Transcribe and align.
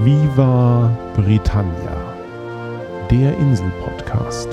Viva 0.00 0.96
Britannia, 1.16 2.14
der 3.10 3.36
Insel-Podcast 3.36 4.48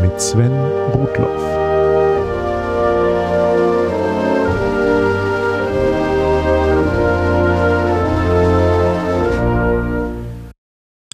mit 0.00 0.20
Sven 0.20 0.52
Rudloff. 0.92 1.42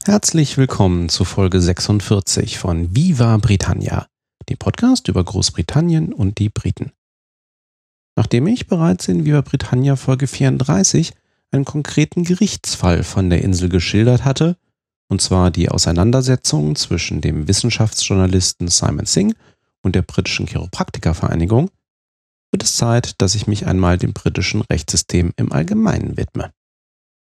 Herzlich 0.04 0.58
willkommen 0.58 1.08
zu 1.08 1.24
Folge 1.24 1.62
46 1.62 2.58
von 2.58 2.94
Viva 2.94 3.38
Britannia, 3.38 4.08
dem 4.50 4.58
Podcast 4.58 5.08
über 5.08 5.24
Großbritannien 5.24 6.12
und 6.12 6.38
die 6.38 6.50
Briten. 6.50 6.92
Nachdem 8.14 8.46
ich 8.46 8.66
bereits 8.66 9.08
in 9.08 9.24
Viva 9.24 9.40
Britannia 9.40 9.96
Folge 9.96 10.26
34 10.26 11.14
einen 11.54 11.64
konkreten 11.64 12.24
Gerichtsfall 12.24 13.04
von 13.04 13.30
der 13.30 13.42
Insel 13.42 13.68
geschildert 13.68 14.24
hatte, 14.24 14.56
und 15.08 15.22
zwar 15.22 15.50
die 15.50 15.68
Auseinandersetzung 15.68 16.76
zwischen 16.76 17.20
dem 17.20 17.46
Wissenschaftsjournalisten 17.46 18.68
Simon 18.68 19.06
Singh 19.06 19.36
und 19.82 19.94
der 19.94 20.02
britischen 20.02 20.46
Chiropraktikervereinigung, 20.46 21.70
wird 22.50 22.62
es 22.62 22.76
Zeit, 22.76 23.20
dass 23.20 23.34
ich 23.34 23.46
mich 23.46 23.66
einmal 23.66 23.98
dem 23.98 24.12
britischen 24.12 24.62
Rechtssystem 24.62 25.32
im 25.36 25.52
Allgemeinen 25.52 26.16
widme. 26.16 26.52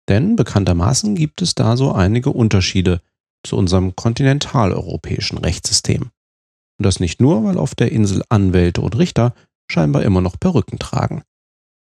Denn 0.09 0.37
bekanntermaßen 0.37 1.15
gibt 1.15 1.43
es 1.43 1.55
da 1.55 1.77
so 1.77 1.93
einige 1.93 2.31
Unterschiede 2.31 3.01
zu 3.45 3.57
unserem 3.57 3.97
kontinentaleuropäischen 3.97 5.39
Rechtssystem. 5.39 6.03
Und 6.03 6.87
das 6.87 7.01
nicht 7.01 7.21
nur, 7.21 7.45
weil 7.45 7.59
auf 7.59 7.75
der 7.75 7.93
Insel 7.93 8.23
Anwälte 8.29 8.81
und 8.81 8.97
Richter 8.97 9.35
scheinbar 9.71 10.03
immer 10.03 10.21
noch 10.21 10.39
Perücken 10.39 10.79
tragen. 10.79 11.23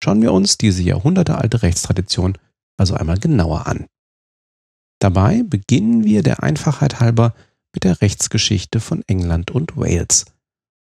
Schauen 0.04 0.20
wir 0.20 0.34
uns 0.34 0.58
diese 0.58 0.82
jahrhundertealte 0.82 1.62
Rechtstradition 1.62 2.36
also 2.76 2.92
einmal 2.92 3.18
genauer 3.18 3.66
an. 3.66 3.86
Dabei 5.00 5.42
beginnen 5.44 6.04
wir 6.04 6.22
der 6.22 6.42
Einfachheit 6.42 7.00
halber 7.00 7.34
mit 7.72 7.84
der 7.84 8.02
Rechtsgeschichte 8.02 8.80
von 8.80 9.02
England 9.06 9.50
und 9.50 9.78
Wales 9.78 10.26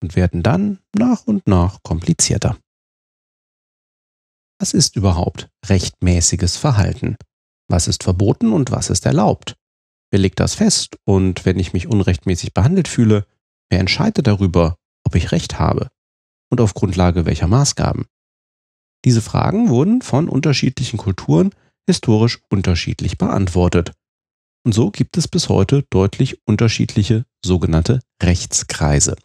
und 0.01 0.15
werden 0.15 0.41
dann 0.41 0.79
nach 0.97 1.27
und 1.27 1.45
nach 1.45 1.83
komplizierter. 1.83 2.57
Was 4.59 4.73
ist 4.73 4.95
überhaupt 4.95 5.49
rechtmäßiges 5.67 6.57
Verhalten? 6.57 7.15
Was 7.69 7.87
ist 7.87 8.01
verboten 8.01 8.51
und 8.51 8.71
was 8.71 8.89
ist 8.89 9.05
erlaubt? 9.05 9.55
Wer 10.09 10.17
legt 10.17 10.39
das 10.39 10.55
fest? 10.55 10.97
Und 11.05 11.45
wenn 11.45 11.59
ich 11.59 11.73
mich 11.73 11.85
unrechtmäßig 11.85 12.55
behandelt 12.55 12.87
fühle, 12.87 13.27
wer 13.69 13.81
entscheidet 13.81 14.25
darüber, 14.25 14.77
ob 15.03 15.13
ich 15.13 15.31
Recht 15.31 15.59
habe? 15.59 15.89
Und 16.49 16.59
auf 16.59 16.73
Grundlage 16.73 17.27
welcher 17.27 17.47
Maßgaben? 17.47 18.07
Diese 19.05 19.21
Fragen 19.21 19.69
wurden 19.69 20.01
von 20.01 20.29
unterschiedlichen 20.29 20.97
Kulturen 20.97 21.51
historisch 21.87 22.39
unterschiedlich 22.49 23.17
beantwortet. 23.17 23.93
Und 24.63 24.73
so 24.73 24.91
gibt 24.91 25.17
es 25.17 25.27
bis 25.27 25.49
heute 25.49 25.83
deutlich 25.89 26.39
unterschiedliche 26.45 27.25
sogenannte 27.43 27.99
Rechtskreise. 28.21 29.15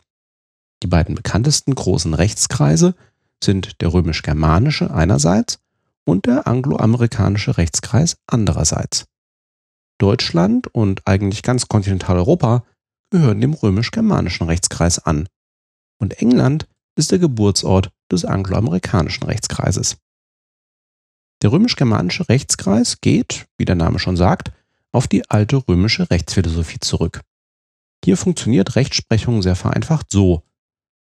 Die 0.82 0.86
beiden 0.86 1.14
bekanntesten 1.14 1.74
großen 1.74 2.14
Rechtskreise 2.14 2.94
sind 3.42 3.80
der 3.82 3.92
römisch-germanische 3.92 4.90
einerseits 4.90 5.58
und 6.06 6.26
der 6.26 6.46
angloamerikanische 6.46 7.58
Rechtskreis 7.58 8.16
andererseits. 8.26 9.06
Deutschland 9.98 10.68
und 10.74 11.06
eigentlich 11.06 11.42
ganz 11.42 11.68
Kontinentaleuropa 11.68 12.64
gehören 13.10 13.40
dem 13.40 13.54
römisch-germanischen 13.54 14.46
Rechtskreis 14.46 14.98
an. 14.98 15.28
Und 15.98 16.20
England 16.20 16.68
ist 16.96 17.12
der 17.12 17.18
Geburtsort 17.18 17.90
des 18.10 18.24
angloamerikanischen 18.24 19.24
Rechtskreises. 19.24 19.96
Der 21.42 21.52
römisch-germanische 21.52 22.28
Rechtskreis 22.28 23.00
geht, 23.00 23.46
wie 23.58 23.64
der 23.64 23.74
Name 23.74 23.98
schon 23.98 24.16
sagt, 24.16 24.52
auf 24.92 25.06
die 25.06 25.28
alte 25.28 25.56
römische 25.68 26.10
Rechtsphilosophie 26.10 26.80
zurück. 26.80 27.20
Hier 28.04 28.16
funktioniert 28.16 28.76
Rechtsprechung 28.76 29.42
sehr 29.42 29.56
vereinfacht 29.56 30.10
so. 30.10 30.42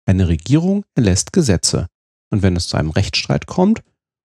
Eine 0.06 0.28
Regierung 0.28 0.84
erlässt 0.94 1.32
Gesetze 1.32 1.88
und 2.30 2.42
wenn 2.42 2.56
es 2.56 2.68
zu 2.68 2.76
einem 2.76 2.90
Rechtsstreit 2.90 3.46
kommt, 3.46 3.82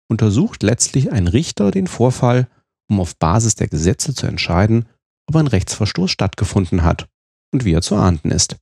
untersucht 0.09 0.63
letztlich 0.63 1.13
ein 1.13 1.29
Richter 1.29 1.71
den 1.71 1.87
Vorfall, 1.87 2.49
um 2.89 3.01
auf 3.01 3.17
Basis 3.17 3.55
der 3.55 3.69
Gesetze 3.69 4.15
zu 4.15 4.27
entscheiden, 4.27 4.87
ob 5.27 5.37
ein 5.37 5.47
Rechtsverstoß 5.47 6.11
stattgefunden 6.11 6.83
hat 6.83 7.09
und 7.53 7.65
wie 7.65 7.73
er 7.73 7.83
zu 7.83 7.97
ahnden 7.97 8.31
ist. 8.31 8.57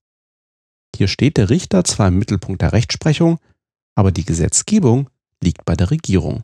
Hier 0.95 1.09
steht 1.09 1.37
der 1.37 1.51
Richter 1.51 1.85
zwar 1.85 2.09
im 2.09 2.19
Mittelpunkt 2.19 2.63
der 2.63 2.73
Rechtsprechung, 2.73 3.39
aber 3.95 4.13
die 4.13 4.25
Gesetzgebung 4.25 5.11
liegt 5.43 5.65
bei 5.65 5.75
der 5.75 5.91
Regierung. 5.91 6.43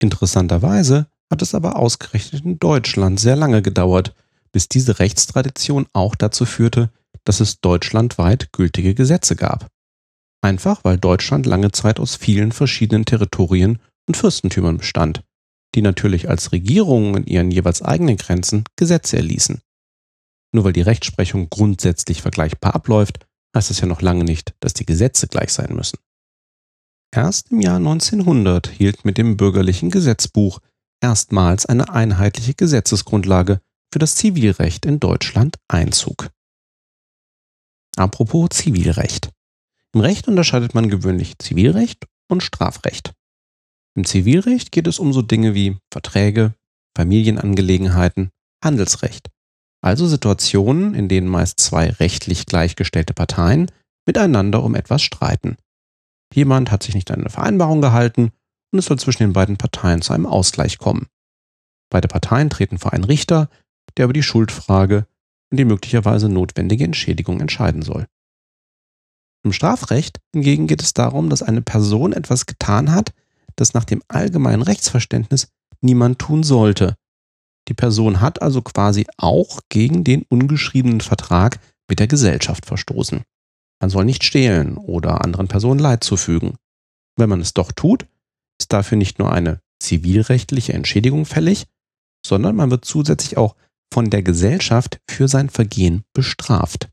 Interessanterweise 0.00 1.08
hat 1.30 1.42
es 1.42 1.54
aber 1.54 1.76
ausgerechnet 1.76 2.44
in 2.44 2.58
Deutschland 2.58 3.20
sehr 3.20 3.36
lange 3.36 3.62
gedauert, 3.62 4.14
bis 4.52 4.68
diese 4.68 4.98
Rechtstradition 4.98 5.86
auch 5.92 6.14
dazu 6.14 6.46
führte, 6.46 6.90
dass 7.24 7.40
es 7.40 7.60
deutschlandweit 7.60 8.52
gültige 8.52 8.94
Gesetze 8.94 9.36
gab. 9.36 9.68
Einfach 10.40 10.84
weil 10.84 10.98
Deutschland 10.98 11.46
lange 11.46 11.72
Zeit 11.72 12.00
aus 12.00 12.16
vielen 12.16 12.52
verschiedenen 12.52 13.04
Territorien 13.04 13.80
und 14.06 14.16
Fürstentümern 14.16 14.78
bestand, 14.78 15.22
die 15.74 15.82
natürlich 15.82 16.30
als 16.30 16.52
Regierungen 16.52 17.16
in 17.16 17.26
ihren 17.26 17.50
jeweils 17.50 17.82
eigenen 17.82 18.16
Grenzen 18.16 18.64
Gesetze 18.76 19.16
erließen. 19.16 19.60
Nur 20.52 20.64
weil 20.64 20.72
die 20.72 20.80
Rechtsprechung 20.80 21.50
grundsätzlich 21.50 22.22
vergleichbar 22.22 22.74
abläuft, 22.74 23.26
heißt 23.56 23.70
es 23.70 23.80
ja 23.80 23.86
noch 23.86 24.02
lange 24.02 24.24
nicht, 24.24 24.54
dass 24.60 24.74
die 24.74 24.86
Gesetze 24.86 25.28
gleich 25.28 25.52
sein 25.52 25.74
müssen. 25.74 25.98
Erst 27.10 27.50
im 27.50 27.60
Jahr 27.60 27.76
1900 27.76 28.68
hielt 28.68 29.04
mit 29.04 29.18
dem 29.18 29.36
bürgerlichen 29.36 29.90
Gesetzbuch 29.90 30.60
erstmals 31.00 31.66
eine 31.66 31.88
einheitliche 31.90 32.54
Gesetzesgrundlage 32.54 33.60
für 33.92 33.98
das 33.98 34.14
Zivilrecht 34.14 34.84
in 34.84 35.00
Deutschland 35.00 35.56
Einzug. 35.68 36.30
Apropos 37.96 38.50
Zivilrecht. 38.50 39.30
Im 39.94 40.00
Recht 40.00 40.28
unterscheidet 40.28 40.74
man 40.74 40.90
gewöhnlich 40.90 41.38
Zivilrecht 41.38 42.06
und 42.28 42.42
Strafrecht. 42.42 43.14
Im 43.96 44.04
Zivilrecht 44.04 44.70
geht 44.70 44.86
es 44.86 44.98
um 44.98 45.12
so 45.12 45.22
Dinge 45.22 45.54
wie 45.54 45.78
Verträge, 45.90 46.54
Familienangelegenheiten, 46.96 48.30
Handelsrecht, 48.62 49.30
also 49.80 50.06
Situationen, 50.06 50.94
in 50.94 51.08
denen 51.08 51.28
meist 51.28 51.60
zwei 51.60 51.90
rechtlich 51.90 52.46
gleichgestellte 52.46 53.14
Parteien 53.14 53.70
miteinander 54.06 54.62
um 54.64 54.74
etwas 54.74 55.02
streiten. 55.02 55.56
Jemand 56.34 56.70
hat 56.70 56.82
sich 56.82 56.94
nicht 56.94 57.10
an 57.10 57.20
eine 57.20 57.30
Vereinbarung 57.30 57.80
gehalten 57.80 58.30
und 58.72 58.78
es 58.78 58.86
soll 58.86 58.98
zwischen 58.98 59.22
den 59.22 59.32
beiden 59.32 59.56
Parteien 59.56 60.02
zu 60.02 60.12
einem 60.12 60.26
Ausgleich 60.26 60.78
kommen. 60.78 61.06
Beide 61.90 62.08
Parteien 62.08 62.50
treten 62.50 62.78
vor 62.78 62.92
einen 62.92 63.04
Richter, 63.04 63.48
der 63.96 64.04
über 64.04 64.12
die 64.12 64.22
Schuldfrage 64.22 65.06
und 65.50 65.58
die 65.58 65.64
möglicherweise 65.64 66.28
notwendige 66.28 66.84
Entschädigung 66.84 67.40
entscheiden 67.40 67.82
soll. 67.82 68.06
Im 69.44 69.52
Strafrecht 69.52 70.20
hingegen 70.34 70.66
geht 70.66 70.82
es 70.82 70.92
darum, 70.92 71.30
dass 71.30 71.42
eine 71.42 71.62
Person 71.62 72.12
etwas 72.12 72.46
getan 72.46 72.92
hat, 72.92 73.14
das 73.56 73.72
nach 73.72 73.84
dem 73.84 74.02
allgemeinen 74.08 74.62
Rechtsverständnis 74.62 75.48
niemand 75.80 76.18
tun 76.18 76.42
sollte. 76.42 76.96
Die 77.68 77.74
Person 77.74 78.20
hat 78.20 78.40
also 78.42 78.62
quasi 78.62 79.06
auch 79.18 79.60
gegen 79.68 80.02
den 80.02 80.22
ungeschriebenen 80.22 81.00
Vertrag 81.00 81.60
mit 81.88 82.00
der 82.00 82.06
Gesellschaft 82.06 82.66
verstoßen. 82.66 83.22
Man 83.80 83.90
soll 83.90 84.04
nicht 84.04 84.24
stehlen 84.24 84.76
oder 84.76 85.24
anderen 85.24 85.48
Personen 85.48 85.78
Leid 85.78 86.02
zufügen. 86.02 86.56
Wenn 87.16 87.28
man 87.28 87.40
es 87.40 87.54
doch 87.54 87.72
tut, 87.72 88.06
ist 88.60 88.72
dafür 88.72 88.96
nicht 88.96 89.18
nur 89.18 89.32
eine 89.32 89.60
zivilrechtliche 89.80 90.72
Entschädigung 90.72 91.26
fällig, 91.26 91.66
sondern 92.26 92.56
man 92.56 92.70
wird 92.70 92.84
zusätzlich 92.84 93.36
auch 93.36 93.54
von 93.92 94.10
der 94.10 94.22
Gesellschaft 94.22 95.00
für 95.08 95.28
sein 95.28 95.50
Vergehen 95.50 96.04
bestraft. 96.12 96.88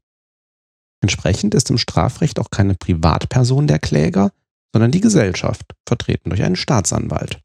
Entsprechend 1.02 1.56
ist 1.56 1.69
im 1.69 1.78
Strafrecht 1.78 2.40
auch 2.40 2.50
keine 2.50 2.75
Privatperson 2.75 3.68
der 3.68 3.80
Kläger, 3.80 4.31
sondern 4.74 4.92
die 4.92 5.02
Gesellschaft, 5.02 5.74
vertreten 5.88 6.30
durch 6.30 6.44
einen 6.44 6.56
Staatsanwalt. 6.56 7.42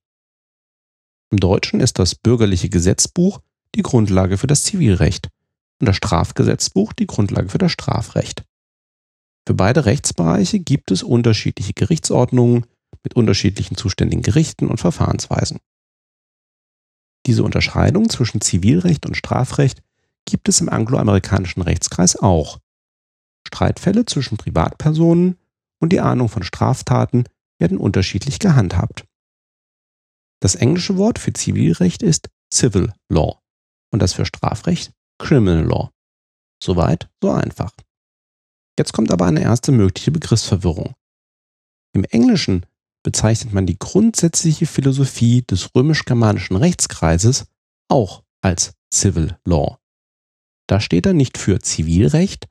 Im 1.30 1.38
Deutschen 1.38 1.80
ist 1.80 1.98
das 1.98 2.14
bürgerliche 2.14 2.68
Gesetzbuch 2.68 3.40
die 3.76 3.82
Grundlage 3.82 4.36
für 4.36 4.48
das 4.48 4.64
Zivilrecht 4.64 5.28
und 5.78 5.86
das 5.86 5.96
Strafgesetzbuch 5.96 6.92
die 6.92 7.06
Grundlage 7.06 7.48
für 7.48 7.58
das 7.58 7.72
Strafrecht. 7.72 8.44
Für 9.46 9.54
beide 9.54 9.84
Rechtsbereiche 9.84 10.58
gibt 10.58 10.90
es 10.90 11.02
unterschiedliche 11.02 11.72
Gerichtsordnungen 11.72 12.66
mit 13.02 13.14
unterschiedlichen 13.14 13.76
zuständigen 13.76 14.22
Gerichten 14.22 14.66
und 14.66 14.78
Verfahrensweisen. 14.78 15.58
Diese 17.26 17.44
Unterscheidung 17.44 18.08
zwischen 18.08 18.40
Zivilrecht 18.40 19.06
und 19.06 19.16
Strafrecht 19.16 19.82
gibt 20.24 20.48
es 20.48 20.60
im 20.60 20.68
angloamerikanischen 20.68 21.62
Rechtskreis 21.62 22.16
auch. 22.16 22.58
Streitfälle 23.46 24.04
zwischen 24.04 24.36
Privatpersonen 24.36 25.38
und 25.78 25.92
die 25.92 26.00
Ahnung 26.00 26.28
von 26.28 26.42
Straftaten 26.42 27.24
werden 27.58 27.78
unterschiedlich 27.78 28.38
gehandhabt. 28.38 29.04
Das 30.40 30.54
englische 30.54 30.96
Wort 30.96 31.18
für 31.18 31.32
Zivilrecht 31.32 32.02
ist 32.02 32.30
Civil 32.52 32.92
Law 33.10 33.40
und 33.92 34.00
das 34.00 34.14
für 34.14 34.24
Strafrecht 34.24 34.92
Criminal 35.18 35.64
Law. 35.64 35.90
Soweit, 36.62 37.08
so 37.22 37.30
einfach. 37.30 37.72
Jetzt 38.78 38.92
kommt 38.92 39.12
aber 39.12 39.26
eine 39.26 39.42
erste 39.42 39.72
mögliche 39.72 40.10
Begriffsverwirrung. 40.10 40.94
Im 41.92 42.04
Englischen 42.04 42.64
bezeichnet 43.02 43.52
man 43.52 43.66
die 43.66 43.78
grundsätzliche 43.78 44.66
Philosophie 44.66 45.42
des 45.42 45.74
römisch-germanischen 45.74 46.56
Rechtskreises 46.56 47.46
auch 47.88 48.22
als 48.42 48.72
Civil 48.92 49.36
Law. 49.44 49.78
Da 50.66 50.80
steht 50.80 51.06
er 51.06 51.14
nicht 51.14 51.36
für 51.36 51.60
Zivilrecht, 51.60 52.48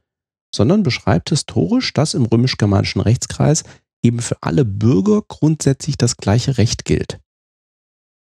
sondern 0.53 0.83
beschreibt 0.83 1.29
historisch, 1.29 1.93
dass 1.93 2.13
im 2.13 2.25
römisch-germanischen 2.25 3.01
Rechtskreis 3.01 3.63
eben 4.03 4.19
für 4.19 4.41
alle 4.41 4.65
Bürger 4.65 5.21
grundsätzlich 5.27 5.97
das 5.97 6.17
gleiche 6.17 6.57
Recht 6.57 6.85
gilt. 6.85 7.19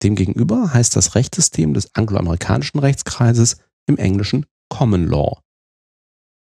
Demgegenüber 0.03 0.73
heißt 0.73 0.95
das 0.95 1.15
Rechtssystem 1.15 1.73
des 1.73 1.93
angloamerikanischen 1.95 2.79
Rechtskreises 2.79 3.57
im 3.87 3.97
Englischen 3.97 4.45
Common 4.69 5.07
Law. 5.07 5.41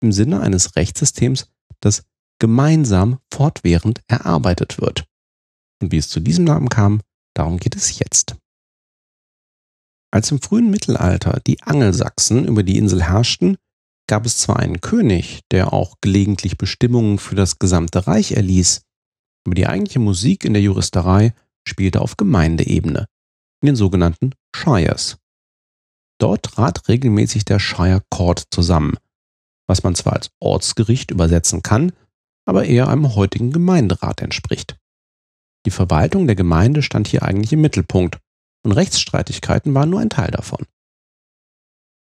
Im 0.02 0.12
Sinne 0.12 0.42
eines 0.42 0.76
Rechtssystems, 0.76 1.48
das 1.82 2.04
gemeinsam 2.40 3.20
fortwährend 3.34 4.02
erarbeitet 4.08 4.80
wird. 4.80 5.06
Und 5.82 5.92
wie 5.92 5.98
es 5.98 6.10
zu 6.10 6.20
diesem 6.20 6.46
Namen 6.46 6.70
kam, 6.70 7.02
darum 7.34 7.58
geht 7.58 7.76
es 7.76 7.98
jetzt. 8.00 8.36
Als 10.12 10.32
im 10.32 10.42
frühen 10.42 10.70
Mittelalter 10.70 11.42
die 11.46 11.62
Angelsachsen 11.64 12.48
über 12.48 12.64
die 12.64 12.78
Insel 12.78 13.04
herrschten, 13.04 13.58
gab 14.08 14.26
es 14.26 14.38
zwar 14.38 14.58
einen 14.58 14.82
König, 14.82 15.42
der 15.52 15.74
auch 15.74 15.96
gelegentlich 16.02 16.58
Bestimmungen 16.58 17.20
für 17.20 17.36
das 17.36 17.60
gesamte 17.60 18.08
Reich 18.08 18.32
erließ, 18.32 18.82
aber 19.46 19.56
die 19.56 19.68
eigentliche 19.68 20.00
Musik 20.00 20.46
in 20.46 20.54
der 20.54 20.62
Juristerei 20.62 21.34
spielte 21.68 22.02
auf 22.02 22.18
Gemeindeebene, 22.18 23.08
in 23.62 23.68
den 23.68 23.76
sogenannten 23.76 24.32
Shires. 24.56 25.18
Dort 26.20 26.44
trat 26.44 26.88
regelmäßig 26.88 27.46
der 27.46 27.60
Shire 27.60 28.02
Court 28.10 28.44
zusammen, 28.52 28.98
was 29.68 29.84
man 29.84 29.96
zwar 29.96 30.14
als 30.14 30.32
Ortsgericht 30.40 31.12
übersetzen 31.12 31.62
kann, 31.62 31.92
aber 32.46 32.66
eher 32.66 32.88
einem 32.88 33.16
heutigen 33.16 33.52
Gemeinderat 33.52 34.22
entspricht. 34.22 34.78
Die 35.66 35.72
Verwaltung 35.72 36.28
der 36.28 36.36
Gemeinde 36.36 36.82
stand 36.82 37.08
hier 37.08 37.24
eigentlich 37.24 37.54
im 37.54 37.62
Mittelpunkt 37.62 38.20
und 38.64 38.72
Rechtsstreitigkeiten 38.72 39.74
waren 39.74 39.90
nur 39.90 40.00
ein 40.00 40.10
Teil 40.10 40.32
davon. 40.32 40.66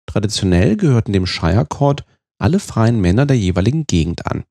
Traditionell 0.09 0.77
gehörten 0.77 1.13
dem 1.13 1.27
Shire 1.27 1.67
Court 1.67 2.05
alle 2.39 2.61
freien 2.61 3.01
Männer 3.01 3.27
der 3.27 3.37
jeweiligen 3.37 3.87
Gegend 3.87 4.27
an. 4.27 4.45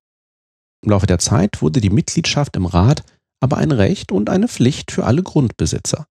Im 0.83 0.91
Laufe 0.91 1.07
der 1.07 1.19
Zeit 1.19 1.61
wurde 1.61 1.81
die 1.81 1.89
Mitgliedschaft 1.89 2.55
im 2.55 2.65
Rat 2.65 3.03
aber 3.39 3.57
ein 3.57 3.71
Recht 3.71 4.11
und 4.11 4.29
eine 4.29 4.47
Pflicht 4.47 4.91
für 4.91 5.05
alle 5.05 5.21
Grundbesitzer. 5.21 6.07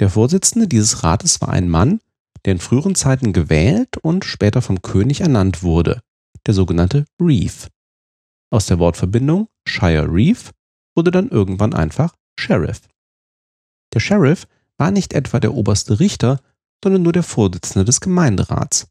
Der 0.00 0.10
Vorsitzende 0.10 0.66
dieses 0.66 1.04
Rates 1.04 1.40
war 1.40 1.50
ein 1.50 1.68
Mann, 1.68 2.00
der 2.44 2.52
in 2.52 2.58
früheren 2.58 2.94
Zeiten 2.94 3.32
gewählt 3.32 3.96
und 3.98 4.24
später 4.24 4.60
vom 4.60 4.82
König 4.82 5.20
ernannt 5.20 5.62
wurde, 5.62 6.02
der 6.46 6.54
sogenannte 6.54 7.06
Reeve. 7.20 7.68
Aus 8.50 8.66
der 8.66 8.78
Wortverbindung 8.78 9.48
Shire 9.66 10.06
Reeve 10.12 10.50
wurde 10.96 11.10
dann 11.10 11.28
irgendwann 11.28 11.74
einfach 11.74 12.14
Sheriff. 12.38 12.82
Der 13.92 14.00
Sheriff 14.00 14.46
war 14.78 14.90
nicht 14.90 15.12
etwa 15.12 15.40
der 15.40 15.54
oberste 15.54 16.00
Richter, 16.00 16.40
sondern 16.82 17.02
nur 17.02 17.12
der 17.12 17.22
Vorsitzende 17.22 17.84
des 17.84 18.00
Gemeinderats. 18.00 18.88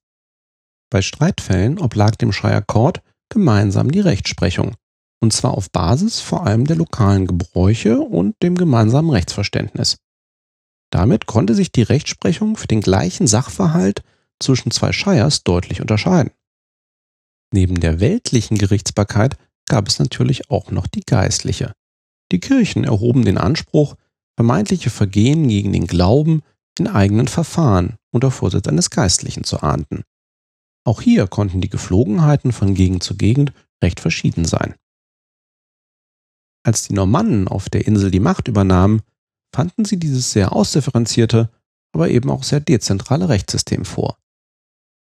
Bei 0.89 1.01
Streitfällen 1.01 1.79
oblag 1.79 2.15
dem 2.15 2.31
Shire 2.31 2.63
Court 2.65 3.01
gemeinsam 3.29 3.91
die 3.91 3.99
Rechtsprechung, 3.99 4.75
und 5.21 5.33
zwar 5.33 5.51
auf 5.51 5.69
Basis 5.71 6.21
vor 6.21 6.45
allem 6.45 6.65
der 6.65 6.77
lokalen 6.77 7.27
Gebräuche 7.27 7.99
und 7.99 8.35
dem 8.41 8.55
gemeinsamen 8.55 9.09
Rechtsverständnis. 9.09 9.97
Damit 10.93 11.25
konnte 11.25 11.55
sich 11.55 11.71
die 11.71 11.81
Rechtsprechung 11.81 12.55
für 12.55 12.67
den 12.67 12.79
gleichen 12.79 13.25
Sachverhalt 13.25 14.03
zwischen 14.39 14.69
zwei 14.69 14.91
Shires 14.91 15.43
deutlich 15.43 15.81
unterscheiden. 15.81 16.31
Neben 17.51 17.79
der 17.79 17.99
weltlichen 17.99 18.59
Gerichtsbarkeit 18.59 19.35
gab 19.67 19.87
es 19.87 19.97
natürlich 19.97 20.51
auch 20.51 20.69
noch 20.69 20.85
die 20.85 21.01
geistliche. 21.01 21.73
Die 22.31 22.39
Kirchen 22.39 22.83
erhoben 22.83 23.25
den 23.25 23.39
Anspruch, 23.39 23.95
vermeintliche 24.35 24.91
Vergehen 24.91 25.47
gegen 25.47 25.73
den 25.73 25.87
Glauben 25.87 26.43
in 26.77 26.87
eigenen 26.87 27.27
Verfahren 27.27 27.95
unter 28.11 28.29
Vorsitz 28.29 28.67
eines 28.67 28.91
Geistlichen 28.91 29.43
zu 29.43 29.63
ahnden. 29.63 30.03
Auch 30.85 31.01
hier 31.01 31.25
konnten 31.25 31.59
die 31.59 31.69
Geflogenheiten 31.69 32.51
von 32.51 32.75
Gegend 32.75 33.01
zu 33.01 33.17
Gegend 33.17 33.51
recht 33.83 33.99
verschieden 33.99 34.45
sein. 34.45 34.75
Als 36.63 36.87
die 36.87 36.93
Normannen 36.93 37.47
auf 37.47 37.67
der 37.71 37.87
Insel 37.87 38.11
die 38.11 38.19
Macht 38.19 38.47
übernahmen, 38.47 39.01
fanden 39.53 39.85
sie 39.85 39.97
dieses 39.97 40.31
sehr 40.31 40.53
ausdifferenzierte, 40.53 41.49
aber 41.93 42.09
eben 42.09 42.29
auch 42.29 42.43
sehr 42.43 42.59
dezentrale 42.59 43.29
Rechtssystem 43.29 43.85
vor. 43.85 44.17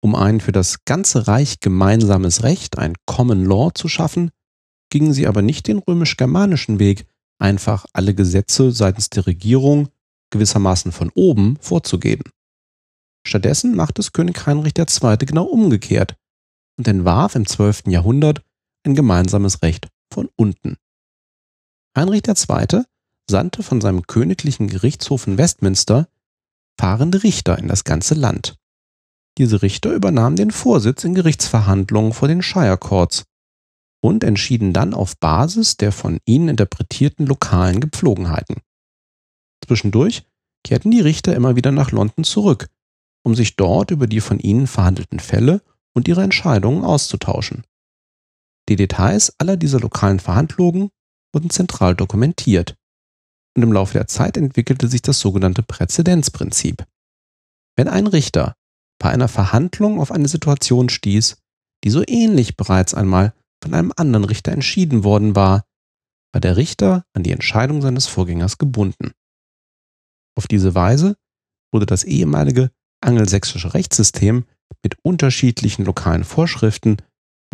Um 0.04 0.16
ein 0.16 0.42
für 0.42 0.52
das 0.52 0.84
ganze 0.86 1.28
Reich 1.28 1.60
gemeinsames 1.62 2.44
Recht, 2.44 2.78
ein 2.78 2.96
Common 3.06 3.46
Law, 3.46 3.74
zu 3.74 3.88
schaffen, 3.88 4.32
gingen 4.90 5.14
sie 5.14 5.28
aber 5.28 5.42
nicht 5.42 5.68
den 5.68 5.80
römisch-germanischen 5.80 6.80
Weg, 6.80 7.06
einfach 7.40 7.86
alle 7.94 8.14
Gesetze 8.14 8.72
seitens 8.72 9.10
der 9.10 9.28
Regierung 9.28 9.90
gewissermaßen 10.32 10.92
von 10.92 11.12
oben 11.16 11.58
vorzugeben. 11.62 12.24
Stattdessen 13.26 13.76
machte 13.76 14.02
es 14.02 14.12
König 14.12 14.46
Heinrich 14.46 14.74
II. 14.78 15.18
genau 15.20 15.46
umgekehrt 15.46 16.16
und 16.78 16.88
entwarf 16.88 17.36
im 17.36 17.46
12. 17.46 17.84
Jahrhundert 17.88 18.44
ein 18.86 18.96
gemeinsames 18.96 19.62
Recht 19.62 19.88
von 20.12 20.30
unten. 20.36 20.78
Heinrich 21.96 22.28
II. 22.28 22.84
Sandte 23.30 23.64
von 23.64 23.82
seinem 23.82 24.06
königlichen 24.08 24.68
Gerichtshof 24.68 25.28
in 25.28 25.38
Westminster 25.38 26.08
fahrende 26.80 27.24
Richter 27.24 27.58
in 27.58 27.68
das 27.68 27.84
ganze 27.84 28.14
Land. 28.14 28.58
Diese 29.38 29.62
Richter 29.62 29.92
übernahmen 29.92 30.36
den 30.36 30.52
Vorsitz 30.52 31.04
in 31.04 31.16
Gerichtsverhandlungen 31.16 32.14
vor 32.14 32.28
den 32.28 32.42
Shire 32.42 32.78
Courts 32.78 33.26
und 34.02 34.24
entschieden 34.24 34.74
dann 34.74 34.94
auf 34.94 35.18
Basis 35.18 35.78
der 35.78 35.92
von 35.92 36.20
ihnen 36.26 36.50
interpretierten 36.50 37.26
lokalen 37.26 37.80
Gepflogenheiten. 37.80 38.58
Zwischendurch 39.66 40.24
kehrten 40.64 40.92
die 40.92 41.00
Richter 41.00 41.36
immer 41.36 41.56
wieder 41.56 41.72
nach 41.72 41.92
London 41.92 42.24
zurück, 42.24 42.68
um 43.24 43.34
sich 43.34 43.56
dort 43.56 43.92
über 43.92 44.08
die 44.08 44.22
von 44.22 44.40
ihnen 44.40 44.68
verhandelten 44.68 45.20
Fälle 45.20 45.62
und 45.94 46.08
ihre 46.08 46.24
Entscheidungen 46.24 46.84
auszutauschen. 46.84 47.64
Die 48.70 48.76
Details 48.76 49.34
aller 49.40 49.58
dieser 49.58 49.80
lokalen 49.80 50.20
Verhandlungen 50.20 50.90
wurden 51.34 51.50
zentral 51.50 51.96
dokumentiert 51.96 52.76
und 53.56 53.64
im 53.64 53.72
Laufe 53.72 53.94
der 53.94 54.08
Zeit 54.08 54.38
entwickelte 54.38 54.88
sich 54.88 55.02
das 55.02 55.20
sogenannte 55.20 55.64
Präzedenzprinzip. 55.64 56.86
Wenn 57.76 57.88
ein 57.88 58.08
Richter 58.08 58.56
bei 59.00 59.10
einer 59.10 59.28
Verhandlung 59.28 60.00
auf 60.00 60.12
eine 60.12 60.28
Situation 60.28 60.90
stieß, 60.90 61.38
die 61.84 61.90
so 61.90 62.04
ähnlich 62.06 62.56
bereits 62.56 62.94
einmal 62.94 63.34
von 63.62 63.74
einem 63.74 63.94
anderen 63.96 64.26
Richter 64.26 64.52
entschieden 64.52 65.04
worden 65.04 65.36
war, 65.36 65.66
war 66.34 66.42
der 66.42 66.58
Richter 66.58 67.06
an 67.14 67.24
die 67.24 67.32
Entscheidung 67.32 67.82
seines 67.82 68.08
Vorgängers 68.08 68.58
gebunden. 68.58 69.12
Auf 70.36 70.48
diese 70.48 70.74
Weise 70.74 71.16
wurde 71.72 71.86
das 71.86 72.04
ehemalige 72.04 72.72
angelsächsische 73.02 73.74
Rechtssystem 73.74 74.46
mit 74.84 74.98
unterschiedlichen 75.04 75.86
lokalen 75.86 76.24
Vorschriften 76.24 76.98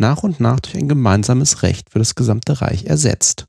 nach 0.00 0.22
und 0.22 0.40
nach 0.40 0.60
durch 0.60 0.76
ein 0.76 0.88
gemeinsames 0.88 1.62
Recht 1.62 1.90
für 1.90 1.98
das 1.98 2.14
gesamte 2.14 2.60
Reich 2.60 2.84
ersetzt. 2.86 3.46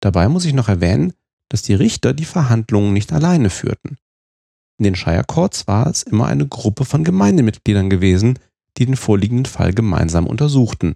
Dabei 0.00 0.28
muss 0.28 0.44
ich 0.44 0.54
noch 0.54 0.68
erwähnen, 0.68 1.12
dass 1.48 1.62
die 1.62 1.74
Richter 1.74 2.14
die 2.14 2.24
Verhandlungen 2.24 2.92
nicht 2.92 3.12
alleine 3.12 3.50
führten. 3.50 3.98
In 4.78 4.84
den 4.84 4.94
Shire 4.96 5.24
Courts 5.26 5.66
war 5.66 5.86
es 5.86 6.02
immer 6.02 6.26
eine 6.26 6.48
Gruppe 6.48 6.84
von 6.84 7.04
Gemeindemitgliedern 7.04 7.90
gewesen, 7.90 8.38
die 8.78 8.86
den 8.86 8.96
vorliegenden 8.96 9.46
Fall 9.46 9.74
gemeinsam 9.74 10.26
untersuchten. 10.26 10.94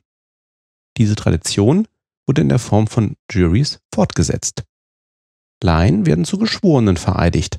Diese 0.96 1.16
Tradition 1.16 1.86
wurde 2.26 2.40
in 2.40 2.48
der 2.48 2.58
Form 2.58 2.86
von 2.86 3.16
Juries 3.30 3.80
fortgesetzt. 3.92 4.64
Laien 5.62 6.06
werden 6.06 6.24
zu 6.24 6.38
Geschworenen 6.38 6.96
vereidigt. 6.96 7.58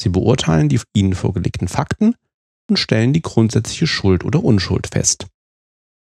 Sie 0.00 0.08
beurteilen 0.08 0.68
die 0.68 0.80
ihnen 0.94 1.14
vorgelegten 1.14 1.68
Fakten 1.68 2.14
und 2.68 2.78
stellen 2.78 3.12
die 3.12 3.22
grundsätzliche 3.22 3.86
Schuld 3.86 4.24
oder 4.24 4.42
Unschuld 4.42 4.86
fest. 4.86 5.26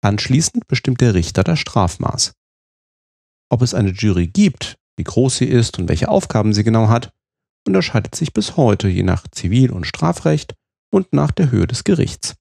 Anschließend 0.03 0.67
bestimmt 0.67 1.01
der 1.01 1.15
Richter 1.15 1.45
das 1.45 1.61
Strafmaß. 1.61 2.33
Ob 3.51 3.63
es 3.63 3.75
eine 3.75 3.91
Jury 3.91 4.29
gibt, 4.29 4.79
wie 4.97 5.05
groß 5.05 5.39
sie 5.39 5.47
ist 5.47 5.79
und 5.79 5.89
welche 5.89 6.09
Aufgaben 6.09 6.53
sie 6.53 6.65
genau 6.65 6.89
hat, 6.89 7.13
unterscheidet 7.67 8.15
sich 8.15 8.33
bis 8.33 8.57
heute 8.57 8.89
je 8.89 9.03
nach 9.03 9.27
Zivil- 9.29 9.73
und 9.73 9.87
Strafrecht 9.87 10.55
und 10.93 11.13
nach 11.13 11.31
der 11.31 11.51
Höhe 11.51 11.67
des 11.67 11.85
Gerichts. 11.85 12.37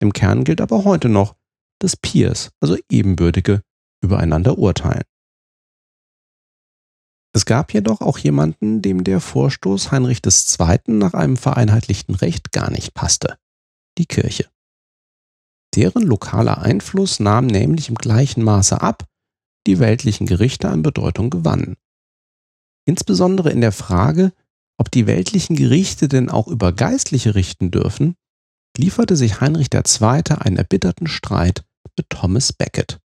Im 0.00 0.12
Kern 0.12 0.44
gilt 0.44 0.60
aber 0.60 0.84
heute 0.84 1.08
noch, 1.08 1.36
dass 1.80 1.96
Peers, 1.96 2.50
also 2.60 2.76
Ebenbürtige, 2.90 3.62
übereinander 4.02 4.58
urteilen. 4.58 5.04
Es 7.34 7.44
gab 7.44 7.74
jedoch 7.74 8.00
auch 8.00 8.16
jemanden, 8.16 8.80
dem 8.80 9.04
der 9.04 9.20
Vorstoß 9.20 9.90
Heinrich 9.90 10.22
II. 10.24 10.78
nach 10.86 11.12
einem 11.12 11.36
vereinheitlichten 11.36 12.14
Recht 12.14 12.50
gar 12.52 12.70
nicht 12.70 12.94
passte. 12.94 13.36
Die 13.98 14.06
Kirche. 14.06 14.48
Deren 15.74 16.02
lokaler 16.02 16.62
Einfluss 16.62 17.20
nahm 17.20 17.46
nämlich 17.46 17.90
im 17.90 17.96
gleichen 17.96 18.42
Maße 18.42 18.80
ab, 18.80 19.04
die 19.66 19.78
weltlichen 19.78 20.26
Gerichte 20.26 20.68
an 20.68 20.82
Bedeutung 20.82 21.30
gewannen. 21.30 21.76
Insbesondere 22.86 23.50
in 23.50 23.60
der 23.60 23.72
Frage, 23.72 24.32
ob 24.78 24.90
die 24.90 25.06
weltlichen 25.06 25.56
Gerichte 25.56 26.08
denn 26.08 26.30
auch 26.30 26.48
über 26.48 26.72
Geistliche 26.72 27.34
richten 27.34 27.70
dürfen, 27.70 28.14
lieferte 28.76 29.16
sich 29.16 29.40
Heinrich 29.40 29.68
II. 29.72 30.22
einen 30.38 30.56
erbitterten 30.56 31.06
Streit 31.06 31.64
mit 31.96 32.10
Thomas 32.10 32.52
Becket. 32.52 32.98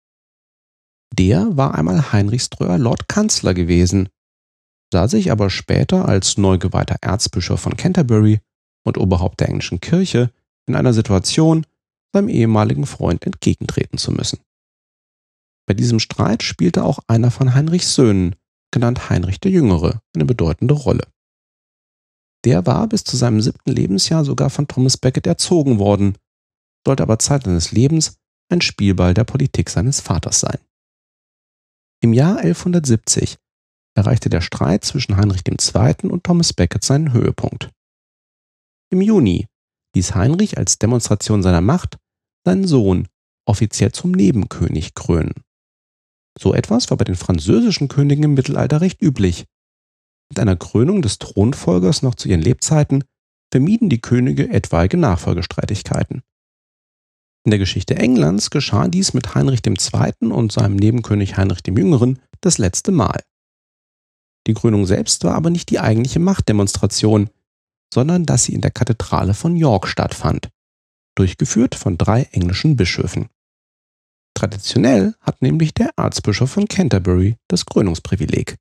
Der 1.18 1.58
war 1.58 1.76
einmal 1.76 2.12
Heinrichs 2.12 2.50
treuer 2.50 2.78
Lord 2.78 3.08
Kanzler 3.08 3.54
gewesen 3.54 4.10
sah 4.92 5.08
sich 5.08 5.32
aber 5.32 5.50
später 5.50 6.08
als 6.08 6.38
neu 6.38 6.58
geweihter 6.58 6.98
Erzbischof 7.02 7.60
von 7.60 7.78
Canterbury 7.78 8.40
und 8.84 8.98
Oberhaupt 8.98 9.40
der 9.40 9.50
englischen 9.50 9.80
Kirche 9.80 10.32
in 10.68 10.76
einer 10.76 10.94
Situation, 10.94 11.66
seinem 12.14 12.30
ehemaligen 12.30 12.86
Freund 12.86 13.26
entgegentreten 13.26 13.98
zu 13.98 14.12
müssen. 14.12 14.40
Bei 15.70 15.76
diesem 15.76 16.00
Streit 16.00 16.42
spielte 16.42 16.84
auch 16.84 16.98
einer 17.06 17.30
von 17.30 17.54
Heinrichs 17.54 17.94
Söhnen, 17.94 18.36
genannt 18.72 19.12
Heinrich 19.12 19.40
der 19.40 19.52
Jüngere, 19.52 20.02
eine 20.16 20.26
bedeutende 20.26 20.74
Rolle. 20.74 21.06
Der 22.44 22.66
war 22.66 22.90
bis 22.90 23.04
zu 23.04 23.16
seinem 23.16 23.40
siebten 23.40 23.70
Lebensjahr 23.70 24.26
sogar 24.26 24.50
von 24.50 24.68
Thomas 24.68 24.98
Becket 24.98 25.28
erzogen 25.28 25.78
worden, 25.78 26.18
sollte 26.88 27.04
aber 27.04 27.20
Zeit 27.20 27.44
seines 27.44 27.72
Lebens 27.72 28.18
ein 28.52 28.62
Spielball 28.62 29.14
der 29.14 29.26
Politik 29.26 29.70
seines 29.70 30.00
Vaters 30.00 30.40
sein. 30.40 30.58
Im 32.02 32.14
Jahr 32.14 32.38
1170 32.38 33.38
erreichte 33.96 34.32
der 34.32 34.42
Streit 34.42 34.84
zwischen 34.84 35.18
Heinrich 35.18 35.44
II. 35.48 36.10
und 36.10 36.24
Thomas 36.24 36.52
Becket 36.52 36.84
seinen 36.84 37.14
Höhepunkt. 37.14 37.70
Im 38.92 39.02
Juni 39.02 39.46
ließ 39.96 40.16
Heinrich 40.16 40.58
als 40.58 40.80
Demonstration 40.80 41.44
seiner 41.44 41.62
Macht 41.62 42.00
seinen 42.44 42.66
Sohn 42.66 43.08
offiziell 43.46 43.92
zum 43.92 44.14
Nebenkönig 44.14 44.96
krönen. 44.96 45.44
So 46.38 46.54
etwas 46.54 46.90
war 46.90 46.98
bei 46.98 47.06
den 47.06 47.16
französischen 47.16 47.88
Königen 47.88 48.24
im 48.24 48.34
Mittelalter 48.34 48.82
recht 48.82 49.02
üblich. 49.02 49.46
Mit 50.30 50.40
einer 50.40 50.56
Krönung 50.56 51.02
des 51.02 51.20
Thronfolgers 51.20 52.02
noch 52.02 52.16
zu 52.16 52.30
ihren 52.30 52.42
Lebzeiten 52.42 53.04
vermieden 53.52 53.90
die 53.90 54.02
Könige 54.02 54.50
etwaige 54.50 54.98
Nachfolgestreitigkeiten. 54.98 56.22
In 57.46 57.52
der 57.52 57.60
Geschichte 57.60 57.96
Englands 57.96 58.50
geschah 58.50 58.88
dies 58.88 59.14
mit 59.14 59.34
Heinrich 59.34 59.62
II. 59.66 60.32
und 60.32 60.52
seinem 60.52 60.76
Nebenkönig 60.76 61.38
Heinrich 61.38 61.64
dem 61.64 61.78
Jüngeren 61.78 62.20
das 62.42 62.58
letzte 62.58 62.92
Mal. 62.92 63.24
Die 64.46 64.54
Krönung 64.54 64.86
selbst 64.86 65.24
war 65.24 65.36
aber 65.36 65.50
nicht 65.50 65.70
die 65.70 65.80
eigentliche 65.80 66.20
Machtdemonstration, 66.20 67.30
sondern 67.94 68.26
dass 68.26 68.44
sie 68.44 68.54
in 68.54 68.62
der 68.62 68.72
Kathedrale 68.72 69.34
von 69.34 69.56
York 69.56 69.88
stattfand, 69.88 70.50
durchgeführt 71.16 71.76
von 71.76 71.98
drei 71.98 72.24
englischen 72.32 72.76
Bischöfen. 72.76 73.30
Traditionell 74.40 75.16
hat 75.20 75.42
nämlich 75.42 75.74
der 75.74 75.92
Erzbischof 75.98 76.50
von 76.50 76.66
Canterbury 76.66 77.36
das 77.50 77.66
Krönungsprivileg. 77.66 78.56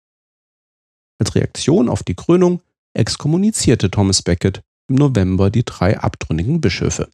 Als 1.20 1.37
Reaktion 1.37 1.88
auf 1.88 2.02
die 2.02 2.16
Krönung 2.16 2.62
exkommunizierte 2.94 3.88
Thomas 3.88 4.23
Becket 4.23 4.61
im 4.88 4.97
November 4.97 5.50
die 5.50 5.64
drei 5.64 5.97
abtrünnigen 5.97 6.61
Bischöfe. 6.61 7.08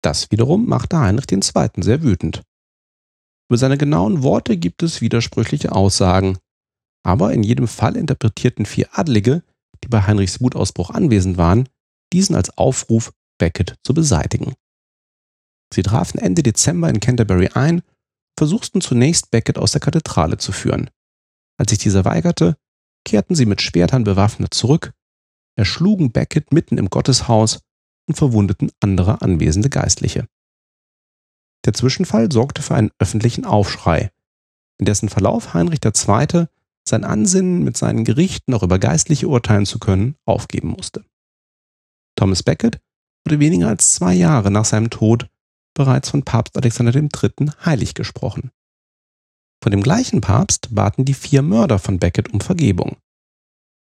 Das 0.00 0.30
wiederum 0.30 0.66
machte 0.66 0.96
Heinrich 0.96 1.26
II. 1.32 1.70
sehr 1.78 2.04
wütend. 2.04 2.42
Über 3.48 3.58
seine 3.58 3.78
genauen 3.78 4.22
Worte 4.22 4.56
gibt 4.56 4.84
es 4.84 5.00
widersprüchliche 5.00 5.72
Aussagen, 5.72 6.38
aber 7.02 7.32
in 7.32 7.42
jedem 7.42 7.66
Fall 7.66 7.96
interpretierten 7.96 8.64
vier 8.64 8.96
Adlige, 8.96 9.42
die 9.82 9.88
bei 9.88 10.02
Heinrichs 10.02 10.40
Wutausbruch 10.40 10.90
anwesend 10.90 11.36
waren, 11.36 11.68
diesen 12.12 12.36
als 12.36 12.56
Aufruf, 12.56 13.12
Becket 13.38 13.74
zu 13.82 13.92
beseitigen. 13.92 14.54
Sie 15.74 15.82
trafen 15.82 16.18
Ende 16.18 16.44
Dezember 16.44 16.88
in 16.88 17.00
Canterbury 17.00 17.48
ein, 17.54 17.82
versuchten 18.38 18.80
zunächst 18.80 19.32
Becket 19.32 19.58
aus 19.58 19.72
der 19.72 19.80
Kathedrale 19.80 20.38
zu 20.38 20.52
führen. 20.52 20.88
Als 21.58 21.70
sich 21.70 21.80
dieser 21.80 22.04
weigerte, 22.04 22.56
kehrten 23.04 23.34
sie 23.34 23.44
mit 23.44 23.60
Schwertern 23.60 24.04
bewaffnet 24.04 24.54
zurück, 24.54 24.92
erschlugen 25.56 26.12
Becket 26.12 26.52
mitten 26.52 26.78
im 26.78 26.90
Gotteshaus 26.90 27.60
und 28.06 28.14
verwundeten 28.14 28.70
andere 28.78 29.20
anwesende 29.20 29.68
Geistliche. 29.68 30.28
Der 31.64 31.74
Zwischenfall 31.74 32.30
sorgte 32.30 32.62
für 32.62 32.76
einen 32.76 32.92
öffentlichen 33.00 33.44
Aufschrei, 33.44 34.12
in 34.78 34.86
dessen 34.86 35.08
Verlauf 35.08 35.54
Heinrich 35.54 35.80
II. 35.84 36.46
sein 36.88 37.04
Ansinnen, 37.04 37.64
mit 37.64 37.76
seinen 37.76 38.04
Gerichten 38.04 38.54
auch 38.54 38.62
über 38.62 38.78
Geistliche 38.78 39.26
urteilen 39.26 39.66
zu 39.66 39.80
können, 39.80 40.14
aufgeben 40.24 40.68
musste. 40.68 41.04
Thomas 42.14 42.44
Becket 42.44 42.80
wurde 43.24 43.40
weniger 43.40 43.68
als 43.68 43.94
zwei 43.94 44.14
Jahre 44.14 44.52
nach 44.52 44.66
seinem 44.66 44.90
Tod 44.90 45.28
bereits 45.74 46.10
von 46.10 46.22
Papst 46.22 46.56
Alexander 46.56 46.94
III. 46.94 47.50
heilig 47.64 47.94
gesprochen. 47.94 48.50
Von 49.62 49.70
dem 49.70 49.82
gleichen 49.82 50.20
Papst 50.20 50.74
baten 50.74 51.04
die 51.04 51.14
vier 51.14 51.42
Mörder 51.42 51.78
von 51.78 51.98
Becket 51.98 52.32
um 52.32 52.40
Vergebung. 52.40 52.96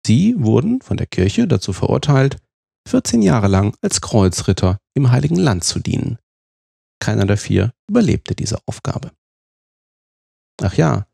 Sie 0.06 0.36
wurden 0.38 0.82
von 0.82 0.98
der 0.98 1.08
Kirche 1.08 1.48
dazu 1.48 1.74
verurteilt, 1.74 2.38
14 2.88 3.22
Jahre 3.22 3.48
lang 3.48 3.76
als 3.82 4.02
Kreuzritter 4.02 4.78
im 4.94 5.12
Heiligen 5.12 5.38
Land 5.38 5.64
zu 5.64 5.80
dienen. 5.80 6.20
Keiner 7.00 7.26
der 7.26 7.38
vier 7.38 7.74
überlebte 7.90 8.36
diese 8.36 8.60
Aufgabe. 8.68 9.12
Ach 10.62 10.76
ja, 10.76 11.08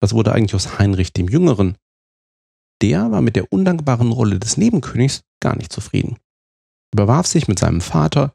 was 0.00 0.14
wurde 0.14 0.32
eigentlich 0.32 0.54
aus 0.54 0.78
Heinrich 0.78 1.12
dem 1.12 1.28
Jüngeren? 1.28 1.76
Der 2.82 3.10
war 3.10 3.20
mit 3.20 3.36
der 3.36 3.52
undankbaren 3.52 4.12
Rolle 4.12 4.38
des 4.38 4.56
Nebenkönigs 4.56 5.22
gar 5.40 5.56
nicht 5.56 5.72
zufrieden, 5.72 6.18
überwarf 6.92 7.26
sich 7.26 7.48
mit 7.48 7.58
seinem 7.58 7.80
Vater 7.80 8.34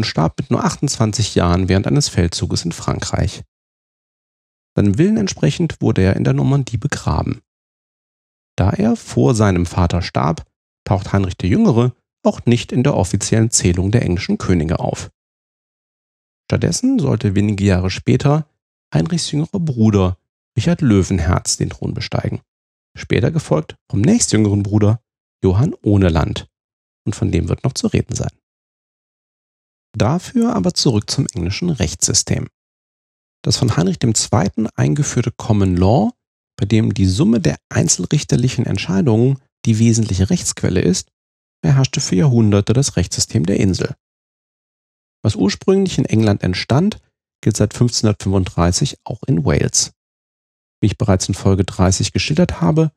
und 0.00 0.04
starb 0.04 0.38
mit 0.38 0.50
nur 0.50 0.64
28 0.64 1.34
Jahren 1.34 1.68
während 1.68 1.86
eines 1.86 2.08
Feldzuges 2.08 2.64
in 2.64 2.72
Frankreich. 2.72 3.42
Seinem 4.74 4.96
Willen 4.96 5.18
entsprechend 5.18 5.82
wurde 5.82 6.00
er 6.00 6.16
in 6.16 6.24
der 6.24 6.32
Normandie 6.32 6.78
begraben. 6.78 7.42
Da 8.56 8.70
er 8.70 8.96
vor 8.96 9.34
seinem 9.34 9.66
Vater 9.66 10.00
starb, 10.00 10.46
taucht 10.84 11.12
Heinrich 11.12 11.36
der 11.36 11.50
Jüngere 11.50 11.94
auch 12.22 12.46
nicht 12.46 12.72
in 12.72 12.82
der 12.82 12.96
offiziellen 12.96 13.50
Zählung 13.50 13.90
der 13.90 14.00
englischen 14.00 14.38
Könige 14.38 14.78
auf. 14.78 15.10
Stattdessen 16.50 16.98
sollte 16.98 17.34
wenige 17.34 17.64
Jahre 17.64 17.90
später 17.90 18.48
Heinrichs 18.94 19.30
jüngerer 19.30 19.60
Bruder 19.60 20.16
Richard 20.56 20.80
Löwenherz 20.80 21.58
den 21.58 21.68
Thron 21.68 21.92
besteigen, 21.92 22.40
später 22.96 23.30
gefolgt 23.30 23.76
vom 23.90 24.00
nächstjüngeren 24.00 24.62
Bruder 24.62 25.02
Johann 25.44 25.74
Ohneland, 25.82 26.48
und 27.04 27.14
von 27.14 27.30
dem 27.30 27.50
wird 27.50 27.64
noch 27.64 27.74
zu 27.74 27.86
reden 27.86 28.14
sein. 28.14 28.39
Dafür 29.96 30.54
aber 30.54 30.74
zurück 30.74 31.10
zum 31.10 31.26
englischen 31.34 31.70
Rechtssystem. 31.70 32.48
Das 33.42 33.56
von 33.56 33.76
Heinrich 33.76 33.98
II. 34.02 34.68
eingeführte 34.74 35.32
Common 35.32 35.76
Law, 35.76 36.12
bei 36.56 36.66
dem 36.66 36.92
die 36.94 37.06
Summe 37.06 37.40
der 37.40 37.56
einzelrichterlichen 37.70 38.66
Entscheidungen 38.66 39.38
die 39.64 39.78
wesentliche 39.78 40.30
Rechtsquelle 40.30 40.80
ist, 40.80 41.10
beherrschte 41.62 42.00
für 42.00 42.16
Jahrhunderte 42.16 42.72
das 42.72 42.96
Rechtssystem 42.96 43.46
der 43.46 43.58
Insel. 43.58 43.94
Was 45.22 45.36
ursprünglich 45.36 45.98
in 45.98 46.04
England 46.04 46.42
entstand, 46.42 47.00
gilt 47.42 47.56
seit 47.56 47.74
1535 47.74 48.98
auch 49.04 49.22
in 49.26 49.44
Wales. 49.44 49.92
Wie 50.80 50.86
ich 50.86 50.98
bereits 50.98 51.28
in 51.28 51.34
Folge 51.34 51.64
30 51.64 52.12
geschildert 52.12 52.60
habe, 52.60 52.92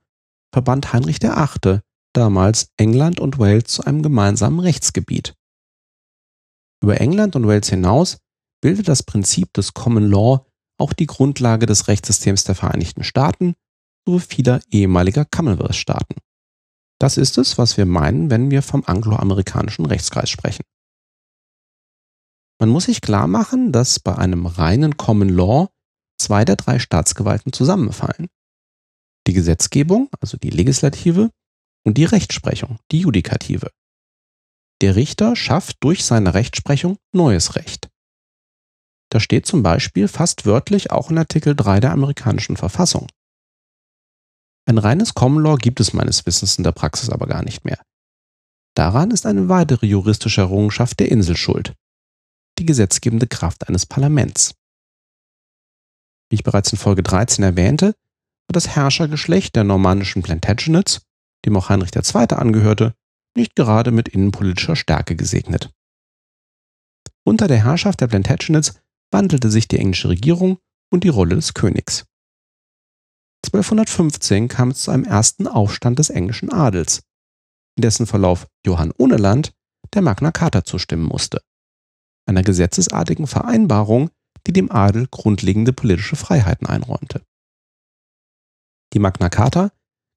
verband 0.53 0.93
Heinrich 0.93 1.21
VIII. 1.21 1.81
damals 2.13 2.69
England 2.77 3.19
und 3.19 3.39
Wales 3.39 3.65
zu 3.65 3.83
einem 3.83 4.03
gemeinsamen 4.03 4.59
Rechtsgebiet. 4.59 5.35
Über 6.83 6.99
England 6.99 7.37
und 7.37 7.47
Wales 7.47 7.69
hinaus 7.69 8.17
bildet 8.61 8.89
das 8.89 9.03
Prinzip 9.03 9.53
des 9.53 9.73
Common 9.73 10.05
Law 10.09 10.45
auch 10.77 10.91
die 10.91 11.05
Grundlage 11.05 11.65
des 11.65 11.87
Rechtssystems 11.87 12.43
der 12.43 12.55
Vereinigten 12.55 13.05
Staaten 13.05 13.55
sowie 14.05 14.19
vieler 14.19 14.61
ehemaliger 14.69 15.23
Commonwealth-Staaten. 15.23 16.15
Das 16.99 17.15
ist 17.15 17.37
es, 17.37 17.57
was 17.57 17.77
wir 17.77 17.85
meinen, 17.85 18.29
wenn 18.29 18.51
wir 18.51 18.61
vom 18.61 18.83
angloamerikanischen 18.85 19.85
Rechtskreis 19.85 20.29
sprechen. 20.29 20.63
Man 22.59 22.67
muss 22.67 22.85
sich 22.85 22.99
klar 22.99 23.27
machen, 23.27 23.71
dass 23.71 24.01
bei 24.01 24.17
einem 24.17 24.45
reinen 24.45 24.97
Common 24.97 25.29
Law 25.29 25.69
zwei 26.17 26.43
der 26.43 26.57
drei 26.57 26.79
Staatsgewalten 26.79 27.53
zusammenfallen. 27.53 28.27
Die 29.27 29.33
Gesetzgebung, 29.33 30.09
also 30.19 30.35
die 30.35 30.49
Legislative, 30.49 31.29
und 31.85 31.97
die 31.97 32.05
Rechtsprechung, 32.05 32.79
die 32.91 32.99
Judikative. 32.99 33.69
Der 34.83 34.97
Richter 34.97 35.37
schafft 35.37 35.77
durch 35.79 36.03
seine 36.03 36.33
Rechtsprechung 36.33 36.97
neues 37.13 37.55
Recht. 37.55 37.89
Das 39.09 39.23
steht 39.23 39.45
zum 39.45 39.63
Beispiel 39.63 40.09
fast 40.09 40.45
wörtlich 40.45 40.91
auch 40.91 41.09
in 41.09 41.17
Artikel 41.17 41.55
3 41.55 41.79
der 41.79 41.93
amerikanischen 41.93 42.57
Verfassung. 42.57 43.07
Ein 44.65 44.77
reines 44.77 45.13
Common 45.13 45.41
Law 45.41 45.55
gibt 45.55 45.79
es 45.79 45.93
meines 45.93 46.25
Wissens 46.25 46.57
in 46.57 46.65
der 46.65 46.73
Praxis 46.73 47.09
aber 47.09 47.27
gar 47.27 47.43
nicht 47.43 47.63
mehr. 47.63 47.81
Daran 48.75 49.11
ist 49.11 49.25
eine 49.25 49.47
weitere 49.47 49.85
juristische 49.85 50.41
Errungenschaft 50.41 50.99
der 50.99 51.09
Insel 51.09 51.37
schuld. 51.37 51.73
Die 52.59 52.65
gesetzgebende 52.65 53.27
Kraft 53.27 53.69
eines 53.69 53.85
Parlaments. 53.85 54.53
Wie 56.29 56.35
ich 56.35 56.43
bereits 56.43 56.73
in 56.73 56.77
Folge 56.77 57.03
13 57.03 57.41
erwähnte, 57.41 57.95
war 58.47 58.51
das 58.51 58.67
Herrschergeschlecht 58.67 59.55
der 59.55 59.63
normannischen 59.63 60.23
Plantagenets, 60.23 61.05
dem 61.45 61.55
auch 61.55 61.69
Heinrich 61.69 61.95
II. 61.95 62.35
angehörte, 62.35 62.93
nicht 63.35 63.55
gerade 63.55 63.91
mit 63.91 64.09
innenpolitischer 64.09 64.75
Stärke 64.75 65.15
gesegnet. 65.15 65.71
Unter 67.25 67.47
der 67.47 67.63
Herrschaft 67.63 68.01
der 68.01 68.07
Plantagenets 68.07 68.81
wandelte 69.11 69.49
sich 69.49 69.67
die 69.67 69.79
englische 69.79 70.09
Regierung 70.09 70.59
und 70.91 71.03
die 71.03 71.09
Rolle 71.09 71.35
des 71.35 71.53
Königs. 71.53 72.05
1215 73.45 74.47
kam 74.47 74.69
es 74.69 74.79
zu 74.79 74.91
einem 74.91 75.03
ersten 75.03 75.47
Aufstand 75.47 75.99
des 75.99 76.09
englischen 76.09 76.51
Adels, 76.51 77.03
in 77.75 77.81
dessen 77.81 78.07
Verlauf 78.07 78.47
Johann 78.65 78.93
Ohneland 78.97 79.53
der 79.93 80.01
Magna 80.01 80.31
Carta 80.31 80.63
zustimmen 80.63 81.03
musste, 81.03 81.41
einer 82.25 82.43
gesetzesartigen 82.43 83.27
Vereinbarung, 83.27 84.09
die 84.47 84.53
dem 84.53 84.71
Adel 84.71 85.07
grundlegende 85.09 85.73
politische 85.73 86.15
Freiheiten 86.15 86.67
einräumte. 86.67 87.25
Die 88.93 88.99
Magna 88.99 89.29
Carta 89.29 89.71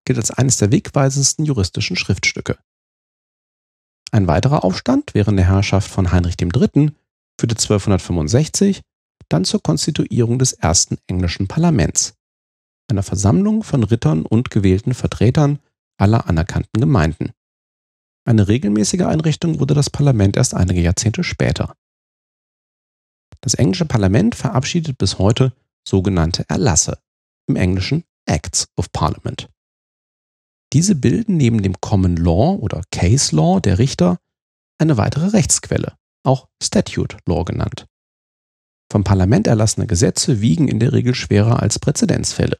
gilt 0.04 0.18
als 0.18 0.30
eines 0.30 0.58
der 0.58 0.70
wegweisendsten 0.70 1.44
juristischen 1.44 1.96
Schriftstücke. 1.96 2.58
Ein 4.16 4.28
weiterer 4.28 4.64
Aufstand 4.64 5.12
während 5.12 5.38
der 5.38 5.46
Herrschaft 5.46 5.90
von 5.90 6.10
Heinrich 6.10 6.36
III. 6.40 6.90
führte 7.38 7.54
1265 7.54 8.80
dann 9.28 9.44
zur 9.44 9.62
Konstituierung 9.62 10.38
des 10.38 10.54
ersten 10.54 10.96
englischen 11.06 11.48
Parlaments, 11.48 12.14
einer 12.90 13.02
Versammlung 13.02 13.62
von 13.62 13.84
Rittern 13.84 14.24
und 14.24 14.50
gewählten 14.50 14.94
Vertretern 14.94 15.58
aller 15.98 16.30
anerkannten 16.30 16.80
Gemeinden. 16.80 17.32
Eine 18.24 18.48
regelmäßige 18.48 19.02
Einrichtung 19.02 19.60
wurde 19.60 19.74
das 19.74 19.90
Parlament 19.90 20.38
erst 20.38 20.54
einige 20.54 20.80
Jahrzehnte 20.80 21.22
später. 21.22 21.76
Das 23.42 23.52
englische 23.52 23.84
Parlament 23.84 24.34
verabschiedet 24.34 24.96
bis 24.96 25.18
heute 25.18 25.52
sogenannte 25.86 26.46
Erlasse, 26.48 27.00
im 27.48 27.56
Englischen 27.56 28.04
Acts 28.24 28.66
of 28.76 28.90
Parliament. 28.92 29.50
Diese 30.72 30.94
bilden 30.94 31.36
neben 31.36 31.62
dem 31.62 31.80
Common 31.80 32.16
Law 32.16 32.56
oder 32.56 32.82
Case 32.90 33.34
Law 33.34 33.60
der 33.60 33.78
Richter 33.78 34.18
eine 34.78 34.96
weitere 34.96 35.28
Rechtsquelle, 35.28 35.96
auch 36.24 36.48
Statute 36.62 37.16
Law 37.26 37.44
genannt. 37.44 37.86
Vom 38.90 39.04
Parlament 39.04 39.46
erlassene 39.46 39.86
Gesetze 39.86 40.40
wiegen 40.40 40.68
in 40.68 40.80
der 40.80 40.92
Regel 40.92 41.14
schwerer 41.14 41.62
als 41.62 41.78
Präzedenzfälle. 41.78 42.58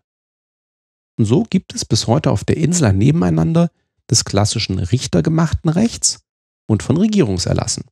Und 1.18 1.24
so 1.24 1.44
gibt 1.44 1.74
es 1.74 1.84
bis 1.84 2.06
heute 2.06 2.30
auf 2.30 2.44
der 2.44 2.56
Insel 2.56 2.86
ein 2.86 2.98
Nebeneinander 2.98 3.70
des 4.10 4.24
klassischen 4.24 4.78
richtergemachten 4.78 5.70
Rechts 5.70 6.20
und 6.68 6.82
von 6.82 6.96
Regierungserlassen. 6.96 7.84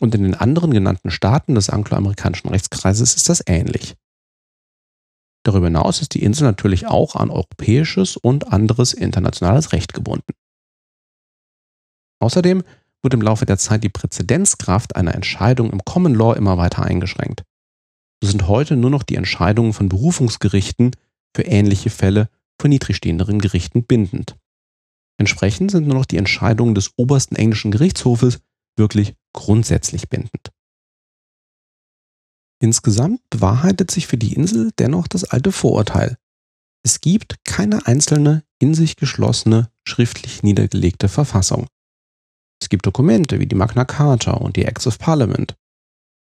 Und 0.00 0.14
in 0.14 0.22
den 0.22 0.34
anderen 0.34 0.72
genannten 0.72 1.10
Staaten 1.10 1.54
des 1.54 1.70
angloamerikanischen 1.70 2.50
Rechtskreises 2.50 3.14
ist 3.14 3.28
das 3.28 3.42
ähnlich. 3.46 3.94
Darüber 5.46 5.68
hinaus 5.68 6.00
ist 6.00 6.14
die 6.14 6.24
Insel 6.24 6.42
natürlich 6.42 6.88
auch 6.88 7.14
an 7.14 7.30
europäisches 7.30 8.16
und 8.16 8.52
anderes 8.52 8.92
internationales 8.92 9.72
Recht 9.72 9.94
gebunden. 9.94 10.32
Außerdem 12.20 12.64
wird 13.00 13.14
im 13.14 13.22
Laufe 13.22 13.46
der 13.46 13.56
Zeit 13.56 13.84
die 13.84 13.88
Präzedenzkraft 13.88 14.96
einer 14.96 15.14
Entscheidung 15.14 15.70
im 15.70 15.84
Common 15.84 16.16
Law 16.16 16.34
immer 16.34 16.58
weiter 16.58 16.82
eingeschränkt. 16.82 17.44
So 18.20 18.28
sind 18.28 18.48
heute 18.48 18.74
nur 18.74 18.90
noch 18.90 19.04
die 19.04 19.14
Entscheidungen 19.14 19.72
von 19.72 19.88
Berufungsgerichten 19.88 20.96
für 21.32 21.42
ähnliche 21.42 21.90
Fälle 21.90 22.28
von 22.60 22.70
niedrigstehenderen 22.70 23.38
Gerichten 23.38 23.84
bindend. 23.84 24.36
Entsprechend 25.16 25.70
sind 25.70 25.86
nur 25.86 25.96
noch 25.96 26.06
die 26.06 26.16
Entscheidungen 26.16 26.74
des 26.74 26.90
obersten 26.96 27.36
englischen 27.36 27.70
Gerichtshofes 27.70 28.40
wirklich 28.76 29.14
grundsätzlich 29.32 30.08
bindend. 30.08 30.50
Insgesamt 32.60 33.20
bewahrheitet 33.30 33.90
sich 33.90 34.06
für 34.06 34.16
die 34.16 34.32
Insel 34.32 34.72
dennoch 34.78 35.08
das 35.08 35.24
alte 35.24 35.52
Vorurteil. 35.52 36.16
Es 36.82 37.00
gibt 37.00 37.44
keine 37.44 37.86
einzelne 37.86 38.44
in 38.58 38.74
sich 38.74 38.96
geschlossene, 38.96 39.70
schriftlich 39.84 40.42
niedergelegte 40.42 41.08
Verfassung. 41.08 41.66
Es 42.62 42.68
gibt 42.68 42.86
Dokumente 42.86 43.38
wie 43.40 43.46
die 43.46 43.56
Magna 43.56 43.84
Carta 43.84 44.32
und 44.32 44.56
die 44.56 44.64
Acts 44.64 44.86
of 44.86 44.98
Parliament 44.98 45.56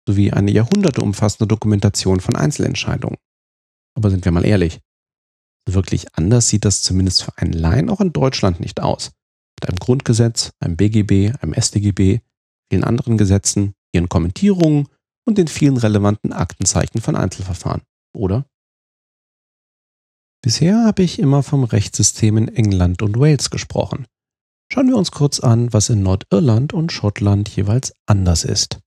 sowie 0.08 0.32
eine 0.32 0.50
Jahrhunderte 0.50 1.00
umfassende 1.00 1.46
Dokumentation 1.46 2.20
von 2.20 2.34
Einzelentscheidungen. 2.34 3.18
Aber 3.94 4.10
sind 4.10 4.24
wir 4.24 4.32
mal 4.32 4.44
ehrlich, 4.44 4.80
wirklich 5.68 6.14
anders 6.14 6.48
sieht 6.48 6.64
das 6.64 6.82
zumindest 6.82 7.22
für 7.22 7.36
einen 7.38 7.52
Laien 7.52 7.90
auch 7.90 8.00
in 8.00 8.12
Deutschland 8.12 8.58
nicht 8.58 8.80
aus. 8.80 9.12
Mit 9.60 9.68
einem 9.68 9.78
Grundgesetz, 9.78 10.52
einem 10.58 10.76
BGB, 10.76 11.36
einem 11.40 11.54
StGB, 11.54 12.20
vielen 12.70 12.84
anderen 12.84 13.18
Gesetzen, 13.18 13.74
ihren 13.92 14.08
Kommentierungen 14.08 14.88
und 15.24 15.38
den 15.38 15.48
vielen 15.48 15.76
relevanten 15.76 16.32
Aktenzeichen 16.32 17.00
von 17.00 17.16
Einzelverfahren, 17.16 17.82
oder? 18.14 18.44
Bisher 20.42 20.84
habe 20.84 21.02
ich 21.02 21.18
immer 21.18 21.42
vom 21.42 21.64
Rechtssystem 21.64 22.36
in 22.36 22.48
England 22.48 23.02
und 23.02 23.18
Wales 23.18 23.50
gesprochen. 23.50 24.06
Schauen 24.72 24.88
wir 24.88 24.96
uns 24.96 25.12
kurz 25.12 25.38
an, 25.38 25.72
was 25.72 25.88
in 25.88 26.02
Nordirland 26.02 26.72
und 26.72 26.90
Schottland 26.90 27.48
jeweils 27.50 27.92
anders 28.06 28.44
ist. 28.44 28.80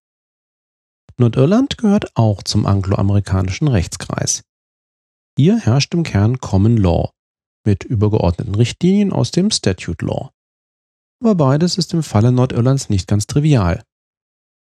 Nordirland 1.18 1.78
gehört 1.78 2.12
auch 2.16 2.44
zum 2.44 2.66
angloamerikanischen 2.66 3.70
Rechtskreis. 3.70 4.44
Hier 5.38 5.58
herrscht 5.60 5.94
im 5.94 6.04
Kern 6.04 6.40
Common 6.40 6.76
Law 6.76 7.12
mit 7.66 7.84
übergeordneten 7.84 8.56
Richtlinien 8.56 9.14
aus 9.14 9.32
dem 9.32 9.52
Statute 9.52 10.06
Law. 10.06 10.32
Aber 11.22 11.36
beides 11.36 11.78
ist 11.78 11.94
im 11.94 12.04
Falle 12.04 12.32
Nordirlands 12.32 12.90
nicht 12.90 13.08
ganz 13.08 13.28
trivial. 13.28 13.84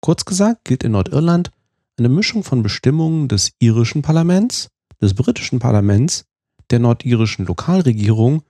Kurz 0.00 0.24
gesagt 0.24 0.64
gilt 0.64 0.84
in 0.84 0.92
Nordirland 0.92 1.50
eine 1.98 2.08
Mischung 2.08 2.44
von 2.44 2.62
Bestimmungen 2.62 3.28
des 3.28 3.52
irischen 3.58 4.02
Parlaments, 4.02 4.68
des 5.00 5.14
britischen 5.14 5.58
Parlaments, 5.58 6.24
der 6.70 6.78
nordirischen 6.78 7.46
Lokalregierung 7.46 8.42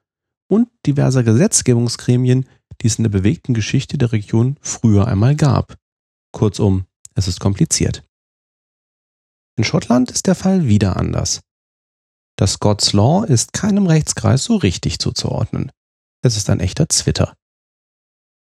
und 0.49 0.69
diverser 0.87 1.23
Gesetzgebungsgremien, 1.23 2.47
die 2.81 2.87
es 2.87 2.97
in 2.97 3.05
der 3.05 3.11
bewegten 3.11 3.55
Geschichte 3.55 3.99
der 3.99 4.13
Region 4.13 4.59
früher 4.61 5.07
einmal 5.07 5.37
gab. 5.37 5.77
Kurzum, 6.33 6.85
es 7.15 7.29
ist 7.29 7.41
kompliziert. 7.41 8.05
In 9.57 9.65
Schottland 9.65 10.11
ist 10.11 10.27
der 10.27 10.35
Fall 10.35 10.69
wieder 10.69 10.97
anders. 10.97 11.41
Das 12.37 12.53
Scots 12.53 12.93
Law 12.93 13.25
ist 13.25 13.53
keinem 13.53 13.87
Rechtskreis 13.87 14.45
so 14.45 14.57
richtig 14.57 15.01
zuzuordnen. 15.01 15.73
Es 16.23 16.37
ist 16.37 16.49
ein 16.51 16.61
echter 16.61 16.89
Zwitter. 16.89 17.35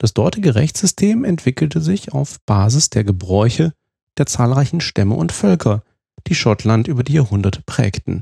Das 0.04 0.14
dortige 0.14 0.56
Rechtssystem 0.56 1.24
entwickelte 1.24 1.80
sich 1.80 2.12
auf 2.12 2.42
Basis 2.42 2.90
der 2.90 3.06
Gebräuche 3.06 3.72
der 4.18 4.26
zahlreichen 4.26 4.82
Stämme 4.82 5.16
und 5.16 5.32
Völker, 5.32 5.82
die 6.28 6.36
Schottland 6.36 6.90
über 6.90 7.04
die 7.04 7.14
Jahrhunderte 7.14 7.62
prägten. 7.66 8.22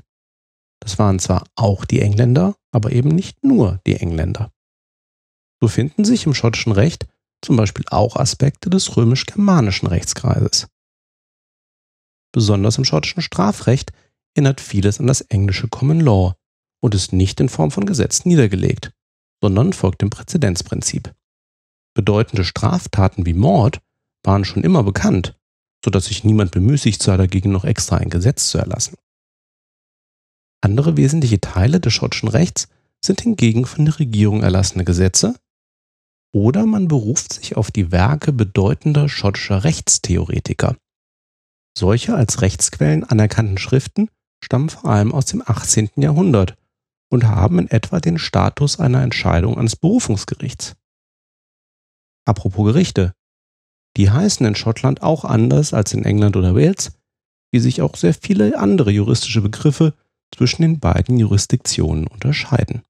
Das 0.80 1.00
waren 1.00 1.18
zwar 1.18 1.44
auch 1.56 1.86
die 1.86 2.02
Engländer, 2.02 2.56
aber 2.72 2.92
eben 2.92 3.10
nicht 3.10 3.44
nur 3.44 3.80
die 3.88 3.96
Engländer. 3.96 4.52
So 5.60 5.68
finden 5.68 6.06
sich 6.06 6.28
im 6.28 6.36
schottischen 6.36 6.72
Recht 6.72 7.08
zum 7.44 7.56
Beispiel 7.56 7.86
auch 7.90 8.16
Aspekte 8.16 8.70
des 8.70 8.96
römisch-germanischen 8.96 9.88
Rechtskreises. 9.88 10.68
Besonders 12.32 12.78
im 12.78 12.86
schottischen 12.86 13.24
Strafrecht 13.24 13.92
erinnert 14.36 14.62
vieles 14.62 15.00
an 15.00 15.08
das 15.08 15.22
englische 15.22 15.68
Common 15.68 16.00
Law 16.00 16.36
und 16.80 16.94
ist 16.94 17.12
nicht 17.12 17.40
in 17.40 17.50
Form 17.50 17.72
von 17.72 17.88
Gesetz 17.88 18.24
niedergelegt, 18.24 18.92
sondern 19.42 19.74
folgt 19.74 20.04
dem 20.04 20.12
Präzedenzprinzip. 20.12 21.12
Bedeutende 21.94 22.44
Straftaten 22.44 23.26
wie 23.26 23.34
Mord 23.34 23.82
waren 24.24 24.46
schon 24.46 24.64
immer 24.64 24.84
bekannt, 24.84 25.38
sodass 25.84 26.06
sich 26.06 26.24
niemand 26.24 26.52
bemüßigt 26.52 27.02
sah, 27.02 27.18
dagegen 27.18 27.52
noch 27.52 27.66
extra 27.66 27.98
ein 27.98 28.10
Gesetz 28.10 28.50
zu 28.50 28.58
erlassen. 28.58 28.96
Andere 30.62 30.96
wesentliche 30.96 31.42
Teile 31.42 31.80
des 31.80 31.94
schottischen 31.94 32.30
Rechts 32.30 32.68
sind 33.04 33.22
hingegen 33.22 33.66
von 33.66 33.86
der 33.86 34.00
Regierung 34.00 34.44
erlassene 34.44 34.86
Gesetze 34.86 35.36
oder 36.34 36.66
man 36.66 36.88
beruft 36.88 37.34
sich 37.34 37.58
auf 37.58 37.72
die 37.72 37.92
Werke 37.92 38.32
bedeutender 38.32 39.10
schottischer 39.10 39.64
Rechtstheoretiker. 39.64 40.78
Solche 41.78 42.16
als 42.16 42.42
Rechtsquellen 42.42 43.04
anerkannten 43.04 43.58
Schriften 43.58 44.10
stammen 44.44 44.70
vor 44.70 44.90
allem 44.90 45.12
aus 45.14 45.26
dem 45.26 45.44
18. 45.46 45.90
Jahrhundert 45.98 46.56
und 47.10 47.26
haben 47.26 47.60
in 47.60 47.70
etwa 47.70 48.00
den 48.00 48.18
Status 48.18 48.80
einer 48.80 49.02
Entscheidung 49.02 49.58
eines 49.58 49.76
Berufungsgerichts. 49.76 50.76
Apropos 52.26 52.66
Gerichte. 52.66 53.14
Die 53.98 54.10
heißen 54.10 54.46
in 54.46 54.56
Schottland 54.56 55.02
auch 55.02 55.26
anders 55.26 55.74
als 55.74 55.94
in 55.94 56.06
England 56.06 56.36
oder 56.38 56.56
Wales, 56.56 56.98
wie 57.52 57.60
sich 57.60 57.82
auch 57.82 57.96
sehr 57.96 58.14
viele 58.14 58.58
andere 58.58 58.92
juristische 58.92 59.42
Begriffe 59.42 59.94
zwischen 60.34 60.62
den 60.62 60.80
beiden 60.80 61.18
Jurisdiktionen 61.18 62.08
unterscheiden. 62.08 62.84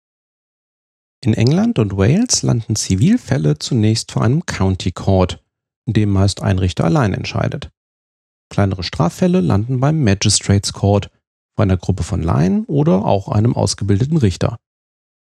In 1.23 1.33
England 1.33 1.79
und 1.79 1.97
Wales 1.97 2.41
landen 2.43 2.75
Zivilfälle 2.75 3.59
zunächst 3.59 4.11
vor 4.11 4.23
einem 4.23 4.45
County 4.45 4.91
Court, 4.91 5.43
in 5.85 5.93
dem 5.93 6.11
meist 6.11 6.41
ein 6.41 6.59
Richter 6.59 6.85
allein 6.85 7.13
entscheidet. 7.13 7.69
Kleinere 8.49 8.83
Straffälle 8.83 9.39
landen 9.39 9.79
beim 9.79 10.03
Magistrates 10.03 10.73
Court, 10.73 11.09
vor 11.55 11.63
einer 11.63 11.77
Gruppe 11.77 12.03
von 12.03 12.23
Laien 12.23 12.65
oder 12.65 13.05
auch 13.05 13.27
einem 13.27 13.55
ausgebildeten 13.55 14.17
Richter. 14.17 14.57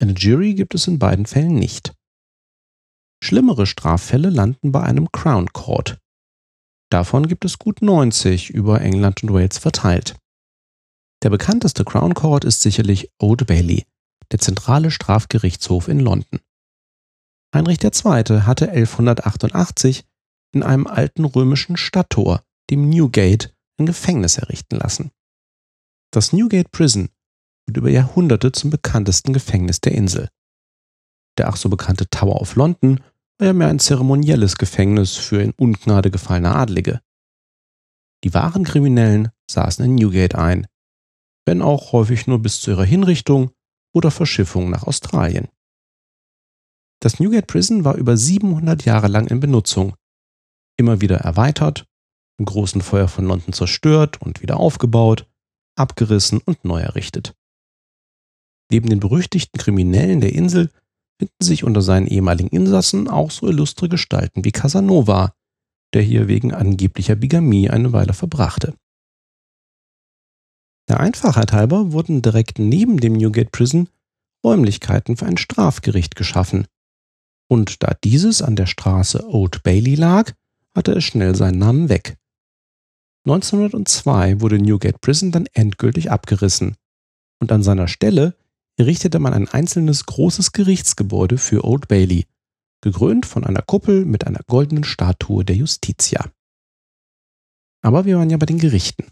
Eine 0.00 0.12
Jury 0.12 0.54
gibt 0.54 0.74
es 0.74 0.86
in 0.86 0.98
beiden 0.98 1.26
Fällen 1.26 1.54
nicht. 1.54 1.92
Schlimmere 3.22 3.66
Straffälle 3.66 4.30
landen 4.30 4.72
bei 4.72 4.82
einem 4.82 5.12
Crown 5.12 5.52
Court. 5.52 6.00
Davon 6.90 7.28
gibt 7.28 7.44
es 7.44 7.56
gut 7.56 7.80
90 7.80 8.50
über 8.50 8.80
England 8.80 9.22
und 9.22 9.32
Wales 9.32 9.58
verteilt. 9.58 10.16
Der 11.22 11.30
bekannteste 11.30 11.84
Crown 11.84 12.14
Court 12.14 12.44
ist 12.44 12.62
sicherlich 12.62 13.12
Old 13.20 13.46
Bailey, 13.46 13.86
der 14.32 14.40
zentrale 14.40 14.90
Strafgerichtshof 14.90 15.86
in 15.86 16.00
London. 16.00 16.40
Heinrich 17.54 17.78
II. 17.84 18.40
hatte 18.40 18.70
1188 18.70 20.04
in 20.52 20.64
einem 20.64 20.88
alten 20.88 21.24
römischen 21.24 21.76
Stadttor, 21.76 22.42
dem 22.70 22.90
Newgate, 22.90 23.54
ein 23.78 23.86
Gefängnis 23.86 24.36
errichten 24.36 24.76
lassen. 24.76 25.12
Das 26.10 26.32
Newgate 26.32 26.72
Prison 26.72 27.08
wird 27.66 27.76
über 27.76 27.88
Jahrhunderte 27.88 28.50
zum 28.50 28.70
bekanntesten 28.70 29.32
Gefängnis 29.32 29.80
der 29.80 29.92
Insel. 29.92 30.28
Der 31.38 31.48
ach 31.48 31.56
so 31.56 31.68
bekannte 31.68 32.10
Tower 32.10 32.40
of 32.40 32.56
London 32.56 33.00
ja 33.44 33.52
mehr 33.52 33.68
ein 33.68 33.78
zeremonielles 33.78 34.56
Gefängnis 34.56 35.16
für 35.16 35.42
in 35.42 35.52
Ungnade 35.52 36.10
gefallene 36.10 36.54
Adlige. 36.54 37.00
Die 38.24 38.34
wahren 38.34 38.64
Kriminellen 38.64 39.30
saßen 39.50 39.84
in 39.84 39.94
Newgate 39.96 40.36
ein, 40.36 40.66
wenn 41.44 41.62
auch 41.62 41.92
häufig 41.92 42.26
nur 42.26 42.40
bis 42.40 42.60
zu 42.60 42.70
ihrer 42.70 42.84
Hinrichtung 42.84 43.50
oder 43.94 44.10
Verschiffung 44.10 44.70
nach 44.70 44.84
Australien. 44.84 45.48
Das 47.00 47.18
Newgate 47.18 47.46
Prison 47.46 47.84
war 47.84 47.96
über 47.96 48.16
700 48.16 48.84
Jahre 48.84 49.08
lang 49.08 49.26
in 49.26 49.40
Benutzung, 49.40 49.96
immer 50.76 51.00
wieder 51.00 51.16
erweitert, 51.16 51.86
im 52.38 52.44
großen 52.44 52.80
Feuer 52.80 53.08
von 53.08 53.26
London 53.26 53.52
zerstört 53.52 54.22
und 54.22 54.40
wieder 54.40 54.58
aufgebaut, 54.58 55.28
abgerissen 55.76 56.40
und 56.44 56.64
neu 56.64 56.80
errichtet. 56.80 57.34
Neben 58.70 58.88
den 58.88 59.00
berüchtigten 59.00 59.60
Kriminellen 59.60 60.20
der 60.20 60.32
Insel 60.32 60.70
finden 61.22 61.44
sich 61.44 61.62
unter 61.62 61.82
seinen 61.82 62.08
ehemaligen 62.08 62.48
Insassen 62.48 63.06
auch 63.06 63.30
so 63.30 63.46
illustre 63.46 63.88
Gestalten 63.88 64.44
wie 64.44 64.50
Casanova, 64.50 65.32
der 65.94 66.02
hier 66.02 66.26
wegen 66.26 66.52
angeblicher 66.52 67.14
Bigamie 67.14 67.70
eine 67.70 67.92
Weile 67.92 68.12
verbrachte. 68.12 68.74
Der 70.88 70.98
Einfachheit 70.98 71.52
halber 71.52 71.92
wurden 71.92 72.22
direkt 72.22 72.58
neben 72.58 72.96
dem 72.98 73.12
Newgate 73.12 73.52
Prison 73.52 73.88
Räumlichkeiten 74.44 75.16
für 75.16 75.26
ein 75.26 75.36
Strafgericht 75.36 76.16
geschaffen. 76.16 76.66
Und 77.48 77.84
da 77.84 77.94
dieses 78.02 78.42
an 78.42 78.56
der 78.56 78.66
Straße 78.66 79.24
Old 79.24 79.62
Bailey 79.62 79.94
lag, 79.94 80.32
hatte 80.74 80.90
es 80.90 81.04
schnell 81.04 81.36
seinen 81.36 81.58
Namen 81.58 81.88
weg. 81.88 82.16
1902 83.28 84.40
wurde 84.40 84.58
Newgate 84.58 85.00
Prison 85.00 85.30
dann 85.30 85.46
endgültig 85.52 86.10
abgerissen 86.10 86.74
und 87.40 87.52
an 87.52 87.62
seiner 87.62 87.86
Stelle 87.86 88.34
errichtete 88.82 89.20
man 89.20 89.32
ein 89.32 89.48
einzelnes 89.48 90.06
großes 90.06 90.50
Gerichtsgebäude 90.50 91.38
für 91.38 91.64
Old 91.64 91.86
Bailey, 91.86 92.26
gekrönt 92.80 93.26
von 93.26 93.44
einer 93.44 93.62
Kuppel 93.62 94.04
mit 94.04 94.26
einer 94.26 94.40
goldenen 94.48 94.82
Statue 94.82 95.44
der 95.44 95.54
Justitia. 95.54 96.32
Aber 97.80 98.06
wir 98.06 98.18
waren 98.18 98.28
ja 98.28 98.36
bei 98.38 98.46
den 98.46 98.58
Gerichten. 98.58 99.06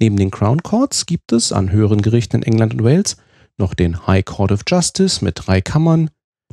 Neben 0.00 0.16
den 0.16 0.30
Crown 0.30 0.62
Courts 0.62 1.04
gibt 1.04 1.32
es 1.32 1.52
an 1.52 1.72
höheren 1.72 2.00
Gerichten 2.00 2.36
in 2.36 2.42
England 2.44 2.74
und 2.74 2.84
Wales 2.84 3.16
noch 3.58 3.74
den 3.74 4.06
High 4.06 4.24
Court 4.24 4.52
of 4.52 4.62
Justice 4.66 5.24
mit 5.24 5.34
drei 5.44 5.60
Kammern, 5.60 6.08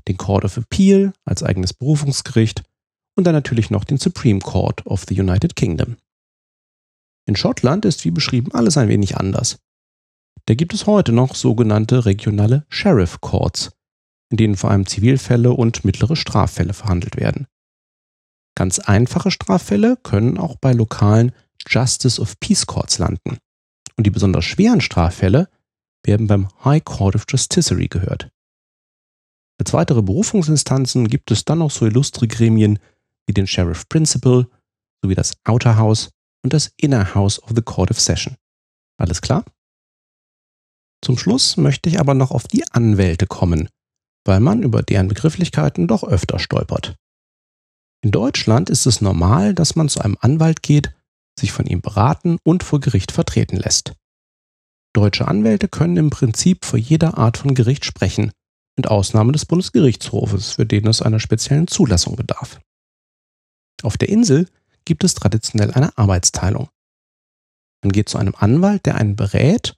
den 0.08 0.18
Court 0.18 0.44
of 0.44 0.58
Appeal 0.58 1.14
als 1.24 1.44
eigenes 1.44 1.74
Berufungsgericht 1.74 2.64
und 3.16 3.26
dann 3.26 3.36
natürlich 3.36 3.70
noch 3.70 3.84
den 3.84 4.00
Supreme 4.00 4.40
Court 4.40 4.86
of 4.88 5.06
the 5.08 5.20
United 5.20 5.56
Kingdom. 5.56 5.98
In 7.28 7.36
Schottland 7.36 7.86
ist 7.86 8.06
wie 8.06 8.12
beschrieben 8.12 8.52
alles 8.54 8.76
ein 8.76 8.90
wenig 8.90 9.18
anders. 9.18 9.60
Da 10.46 10.54
gibt 10.54 10.74
es 10.74 10.86
heute 10.86 11.12
noch 11.12 11.36
sogenannte 11.36 12.06
regionale 12.06 12.66
Sheriff 12.70 13.20
Courts, 13.22 13.72
in 14.30 14.38
denen 14.38 14.56
vor 14.56 14.72
allem 14.72 14.86
Zivilfälle 14.86 15.52
und 15.52 15.84
mittlere 15.84 16.16
Straffälle 16.16 16.74
verhandelt 16.74 17.18
werden. 17.18 17.48
Ganz 18.56 18.80
einfache 18.80 19.32
Straffälle 19.32 19.98
können 19.98 20.38
auch 20.38 20.56
bei 20.56 20.74
lokalen 20.74 21.32
Justice 21.68 22.20
of 22.22 22.40
Peace 22.40 22.66
Courts 22.66 22.98
landen. 22.98 23.38
Und 23.96 24.06
die 24.06 24.12
besonders 24.12 24.46
schweren 24.46 24.82
Straffälle 24.82 25.50
werden 26.04 26.28
beim 26.28 26.48
High 26.64 26.84
Court 26.84 27.16
of 27.16 27.26
Justiciary 27.30 27.88
gehört. 27.88 28.30
Als 29.60 29.74
weitere 29.74 30.02
Berufungsinstanzen 30.02 31.08
gibt 31.08 31.32
es 31.32 31.46
dann 31.46 31.60
noch 31.60 31.72
so 31.72 31.86
illustre 31.86 32.28
Gremien 32.28 32.80
wie 33.26 33.34
den 33.34 33.48
Sheriff 33.48 33.90
Principal 33.90 34.48
sowie 35.04 35.16
das 35.16 35.34
Outer 35.44 35.78
House 35.78 36.12
und 36.44 36.54
das 36.54 36.72
Inner 36.78 37.16
House 37.16 37.42
of 37.44 37.52
the 37.56 37.62
Court 37.62 37.92
of 37.92 38.00
Session. 38.00 38.38
Alles 38.98 39.22
klar? 39.22 39.44
Zum 41.04 41.18
Schluss 41.18 41.58
möchte 41.58 41.90
ich 41.90 42.00
aber 42.00 42.14
noch 42.14 42.32
auf 42.32 42.48
die 42.48 42.70
Anwälte 42.72 43.28
kommen, 43.28 43.70
weil 44.26 44.40
man 44.40 44.64
über 44.64 44.84
deren 44.84 45.08
Begrifflichkeiten 45.08 45.88
doch 45.88 46.04
öfter 46.04 46.40
stolpert. 46.40 46.96
In 48.04 48.12
Deutschland 48.12 48.70
ist 48.70 48.86
es 48.86 49.02
normal, 49.02 49.54
dass 49.54 49.76
man 49.76 49.90
zu 49.90 50.02
einem 50.02 50.18
Anwalt 50.22 50.62
geht, 50.62 50.94
sich 51.40 51.52
von 51.52 51.66
ihm 51.66 51.82
beraten 51.82 52.38
und 52.44 52.64
vor 52.64 52.80
Gericht 52.80 53.12
vertreten 53.12 53.58
lässt. 53.58 53.94
Deutsche 54.94 55.28
Anwälte 55.28 55.68
können 55.68 55.98
im 55.98 56.10
Prinzip 56.10 56.66
vor 56.66 56.80
jeder 56.80 57.18
Art 57.18 57.38
von 57.38 57.54
Gericht 57.54 57.86
sprechen, 57.86 58.32
mit 58.76 58.88
Ausnahme 58.88 59.32
des 59.32 59.46
Bundesgerichtshofes, 59.46 60.52
für 60.52 60.66
den 60.66 60.88
es 60.88 61.02
einer 61.02 61.20
speziellen 61.20 61.68
Zulassung 61.68 62.16
bedarf. 62.16 62.60
Auf 63.84 63.98
der 63.98 64.10
Insel 64.10 64.48
gibt 64.86 65.04
es 65.04 65.14
traditionell 65.14 65.72
eine 65.72 65.96
Arbeitsteilung. 65.98 66.70
Man 67.84 67.92
geht 67.92 68.10
zu 68.10 68.18
einem 68.18 68.34
Anwalt, 68.36 68.86
der 68.86 68.96
einen 68.96 69.16
berät 69.16 69.76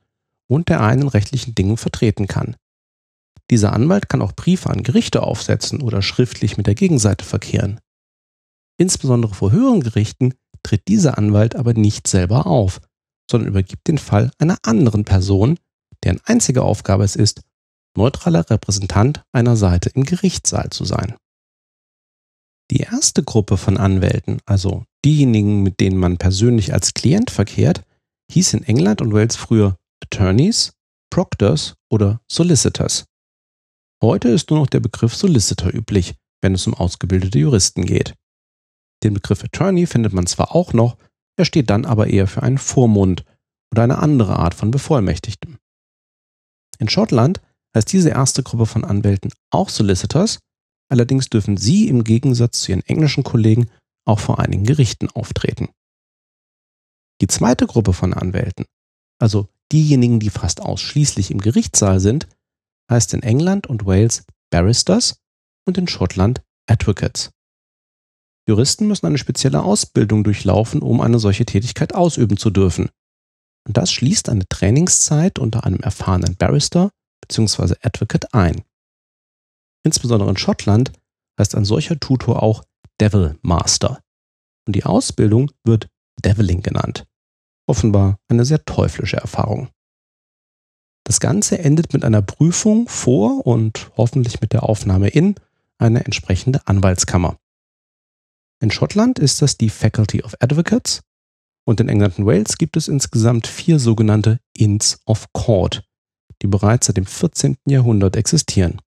und 0.50 0.70
der 0.70 0.82
einen 0.82 1.04
in 1.04 1.08
rechtlichen 1.08 1.56
Dingen 1.56 1.78
vertreten 1.78 2.28
kann. 2.28 2.56
Dieser 3.50 3.74
Anwalt 3.74 4.10
kann 4.10 4.22
auch 4.22 4.34
Briefe 4.34 4.70
an 4.70 4.84
Gerichte 4.84 5.24
aufsetzen 5.24 5.82
oder 5.82 6.02
schriftlich 6.02 6.58
mit 6.58 6.68
der 6.68 6.76
Gegenseite 6.76 7.26
verkehren. 7.26 7.80
Insbesondere 8.78 9.34
vor 9.34 9.52
höheren 9.52 9.82
Gerichten 9.82 10.34
tritt 10.64 10.88
dieser 10.88 11.18
Anwalt 11.18 11.56
aber 11.56 11.74
nicht 11.74 12.08
selber 12.08 12.46
auf, 12.46 12.80
sondern 13.30 13.50
übergibt 13.50 13.88
den 13.88 13.98
Fall 13.98 14.32
einer 14.38 14.58
anderen 14.64 15.06
Person, 15.06 15.58
deren 16.04 16.20
einzige 16.26 16.64
Aufgabe 16.64 17.04
es 17.04 17.16
ist, 17.16 17.42
neutraler 17.98 18.50
Repräsentant 18.50 19.24
einer 19.32 19.56
Seite 19.56 19.90
im 19.90 20.04
Gerichtssaal 20.04 20.70
zu 20.70 20.86
sein. 20.86 21.16
Die 22.72 22.82
erste 22.82 23.24
Gruppe 23.24 23.58
von 23.58 23.78
Anwälten, 23.78 24.40
also 24.46 24.84
diejenigen, 25.04 25.64
mit 25.64 25.80
denen 25.80 25.98
man 25.98 26.18
persönlich 26.18 26.72
als 26.72 26.94
Klient 26.94 27.32
verkehrt, 27.32 27.84
hieß 28.32 28.54
in 28.54 28.64
England 28.64 29.02
und 29.02 29.12
Wales 29.12 29.36
früher 29.36 29.76
Attorneys, 30.04 30.74
Proctors 31.10 31.76
oder 31.92 32.22
Solicitors. 32.32 33.06
Heute 34.02 34.30
ist 34.30 34.50
nur 34.50 34.60
noch 34.60 34.68
der 34.68 34.80
Begriff 34.80 35.16
Solicitor 35.16 35.74
üblich, 35.74 36.16
wenn 36.42 36.54
es 36.54 36.68
um 36.68 36.74
ausgebildete 36.74 37.40
Juristen 37.40 37.86
geht. 37.86 38.16
Den 39.04 39.14
Begriff 39.14 39.44
Attorney 39.44 39.86
findet 39.86 40.14
man 40.14 40.28
zwar 40.28 40.56
auch 40.56 40.74
noch, 40.74 40.98
er 41.38 41.46
steht 41.46 41.70
dann 41.70 41.86
aber 41.86 42.08
eher 42.08 42.28
für 42.28 42.44
einen 42.44 42.58
Vormund 42.58 43.24
oder 43.72 43.84
eine 43.84 44.00
andere 44.00 44.38
Art 44.38 44.54
von 44.54 44.72
Bevollmächtigtem. 44.72 45.58
In 46.80 46.90
Schottland 46.90 47.42
heißt 47.76 47.92
diese 47.92 48.10
erste 48.10 48.44
Gruppe 48.44 48.66
von 48.66 48.84
Anwälten 48.84 49.32
auch 49.52 49.70
Solicitors, 49.70 50.40
allerdings 50.90 51.30
dürfen 51.30 51.58
sie 51.58 51.88
im 51.88 52.04
Gegensatz 52.04 52.62
zu 52.62 52.72
ihren 52.72 52.86
englischen 52.86 53.24
Kollegen 53.24 53.70
auch 54.06 54.20
vor 54.20 54.40
einigen 54.40 54.64
Gerichten 54.64 55.10
auftreten. 55.10 55.70
Die 57.22 57.28
zweite 57.28 57.68
Gruppe 57.68 57.94
von 57.94 58.14
Anwälten, 58.14 58.66
also 59.20 59.50
diejenigen, 59.72 60.20
die 60.20 60.30
fast 60.30 60.62
ausschließlich 60.62 61.32
im 61.32 61.40
Gerichtssaal 61.40 62.00
sind, 62.00 62.28
heißt 62.92 63.14
in 63.14 63.24
England 63.24 63.68
und 63.68 63.86
Wales 63.86 64.26
Barristers 64.52 65.22
und 65.66 65.78
in 65.78 65.88
Schottland 65.88 66.42
Advocates. 66.68 67.32
Juristen 68.48 68.88
müssen 68.88 69.06
eine 69.06 69.20
spezielle 69.20 69.62
Ausbildung 69.62 70.24
durchlaufen, 70.24 70.82
um 70.82 71.02
eine 71.02 71.20
solche 71.20 71.46
Tätigkeit 71.46 71.94
ausüben 71.94 72.38
zu 72.38 72.50
dürfen. 72.50 72.90
Und 73.68 73.78
das 73.78 73.92
schließt 73.92 74.30
eine 74.30 74.48
Trainingszeit 74.48 75.38
unter 75.38 75.66
einem 75.66 75.80
erfahrenen 75.82 76.36
Barrister 76.36 76.92
bzw. 77.22 77.76
Advocate 77.84 78.34
ein. 78.34 78.64
Insbesondere 79.84 80.32
in 80.32 80.38
Schottland 80.38 80.92
heißt 81.40 81.54
ein 81.56 81.66
solcher 81.66 82.00
Tutor 82.00 82.42
auch 82.42 82.64
Devil 83.00 83.38
Master. 83.44 84.02
Und 84.66 84.76
die 84.76 84.84
Ausbildung 84.84 85.52
wird 85.64 85.88
Deviling 86.24 86.62
genannt. 86.62 87.06
Offenbar 87.70 88.18
eine 88.30 88.46
sehr 88.46 88.66
teuflische 88.66 89.18
Erfahrung. 89.18 89.70
Das 91.04 91.20
Ganze 91.20 91.60
endet 91.60 91.94
mit 91.94 92.04
einer 92.04 92.24
Prüfung 92.24 92.90
vor 92.90 93.46
und 93.46 93.92
hoffentlich 93.96 94.42
mit 94.42 94.54
der 94.54 94.64
Aufnahme 94.64 95.10
in 95.10 95.36
eine 95.78 96.04
entsprechende 96.04 96.66
Anwaltskammer. 96.66 97.38
In 98.60 98.72
Schottland 98.72 99.20
ist 99.20 99.44
das 99.44 99.56
die 99.56 99.70
Faculty 99.70 100.24
of 100.24 100.36
Advocates 100.40 101.02
und 101.64 101.80
in 101.80 101.90
England 101.90 102.18
und 102.18 102.26
Wales 102.26 102.58
gibt 102.58 102.76
es 102.76 102.88
insgesamt 102.88 103.46
vier 103.46 103.78
sogenannte 103.78 104.40
Inns 104.58 105.00
of 105.06 105.32
Court, 105.34 105.84
die 106.42 106.48
bereits 106.48 106.88
seit 106.88 106.98
dem 106.98 107.06
14. 107.06 107.56
Jahrhundert 107.68 108.16
existieren. 108.16 108.82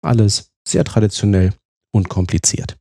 Alles 0.00 0.50
sehr 0.66 0.84
traditionell 0.84 1.52
und 1.92 2.08
kompliziert. 2.08 2.78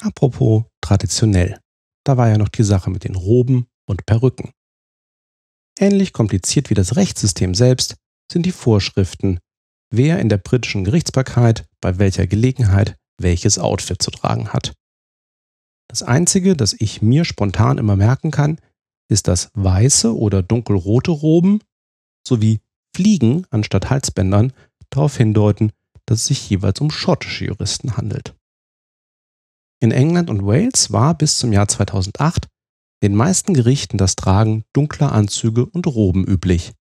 Apropos 0.00 0.66
traditionell, 0.80 1.58
da 2.04 2.16
war 2.16 2.28
ja 2.28 2.38
noch 2.38 2.48
die 2.48 2.62
Sache 2.62 2.88
mit 2.88 3.02
den 3.02 3.16
Roben 3.16 3.66
und 3.92 4.04
Perücken. 4.06 4.50
Ähnlich 5.78 6.12
kompliziert 6.12 6.68
wie 6.70 6.74
das 6.74 6.96
Rechtssystem 6.96 7.54
selbst 7.54 7.94
sind 8.30 8.44
die 8.44 8.52
Vorschriften, 8.52 9.38
wer 9.90 10.18
in 10.18 10.28
der 10.28 10.38
britischen 10.38 10.84
Gerichtsbarkeit 10.84 11.66
bei 11.80 11.98
welcher 11.98 12.26
Gelegenheit 12.26 12.96
welches 13.18 13.58
Outfit 13.58 14.02
zu 14.02 14.10
tragen 14.10 14.52
hat. 14.52 14.72
Das 15.88 16.02
Einzige, 16.02 16.56
das 16.56 16.74
ich 16.78 17.02
mir 17.02 17.24
spontan 17.24 17.78
immer 17.78 17.96
merken 17.96 18.30
kann, 18.30 18.58
ist, 19.08 19.28
dass 19.28 19.50
weiße 19.54 20.16
oder 20.16 20.42
dunkelrote 20.42 21.10
Roben 21.10 21.60
sowie 22.26 22.60
Fliegen 22.94 23.46
anstatt 23.50 23.90
Halsbändern 23.90 24.52
darauf 24.90 25.16
hindeuten, 25.16 25.72
dass 26.06 26.20
es 26.20 26.26
sich 26.26 26.50
jeweils 26.50 26.80
um 26.80 26.90
schottische 26.90 27.46
Juristen 27.46 27.96
handelt. 27.96 28.34
In 29.80 29.90
England 29.90 30.30
und 30.30 30.46
Wales 30.46 30.92
war 30.92 31.16
bis 31.16 31.38
zum 31.38 31.52
Jahr 31.52 31.68
2008 31.68 32.48
den 33.02 33.14
meisten 33.14 33.54
Gerichten 33.54 33.98
das 33.98 34.16
Tragen 34.16 34.64
dunkler 34.72 35.12
Anzüge 35.12 35.66
und 35.66 35.86
Roben 35.86 36.24
üblich. 36.24 36.72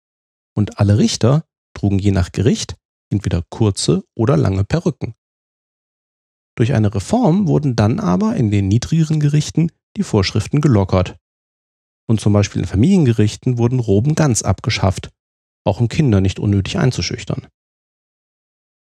Und 0.55 0.79
alle 0.79 0.97
Richter 0.97 1.45
trugen 1.73 1.99
je 1.99 2.11
nach 2.11 2.31
Gericht 2.31 2.75
entweder 3.09 3.43
kurze 3.49 4.03
oder 4.15 4.37
lange 4.37 4.63
Perücken. 4.63 5.15
Durch 6.55 6.73
eine 6.73 6.93
Reform 6.93 7.47
wurden 7.47 7.75
dann 7.75 7.99
aber 7.99 8.35
in 8.35 8.51
den 8.51 8.67
niedrigeren 8.67 9.19
Gerichten 9.19 9.71
die 9.97 10.03
Vorschriften 10.03 10.61
gelockert. 10.61 11.17
Und 12.07 12.21
zum 12.21 12.33
Beispiel 12.33 12.61
in 12.61 12.67
Familiengerichten 12.67 13.57
wurden 13.57 13.79
Roben 13.79 14.15
ganz 14.15 14.41
abgeschafft 14.41 15.11
auch 15.63 15.79
um 15.79 15.87
Kinder 15.87 16.21
nicht 16.21 16.39
unnötig 16.39 16.77
einzuschüchtern. 16.77 17.47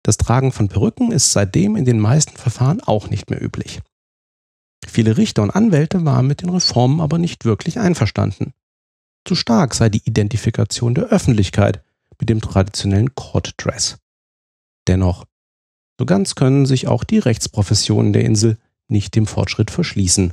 Das 0.04 0.16
Tragen 0.16 0.52
von 0.52 0.68
Perücken 0.68 1.10
ist 1.12 1.32
seitdem 1.32 1.76
in 1.76 1.84
den 1.84 1.98
meisten 1.98 2.36
Verfahren 2.36 2.80
auch 2.80 3.10
nicht 3.10 3.28
mehr 3.30 3.42
üblich. 3.42 3.80
Viele 4.84 5.16
Richter 5.16 5.42
und 5.42 5.50
Anwälte 5.50 6.04
waren 6.04 6.26
mit 6.26 6.42
den 6.42 6.50
Reformen 6.50 7.00
aber 7.00 7.18
nicht 7.18 7.44
wirklich 7.44 7.78
einverstanden. 7.78 8.52
Zu 9.24 9.34
stark 9.34 9.74
sei 9.74 9.88
die 9.88 10.02
Identifikation 10.04 10.94
der 10.94 11.06
Öffentlichkeit 11.06 11.82
mit 12.18 12.28
dem 12.28 12.40
traditionellen 12.40 13.14
Court 13.14 13.54
Dress. 13.58 13.98
Dennoch, 14.86 15.26
so 15.98 16.06
ganz 16.06 16.34
können 16.34 16.66
sich 16.66 16.88
auch 16.88 17.04
die 17.04 17.18
Rechtsprofessionen 17.18 18.12
der 18.12 18.24
Insel 18.24 18.58
nicht 18.88 19.14
dem 19.14 19.26
Fortschritt 19.26 19.70
verschließen. 19.70 20.32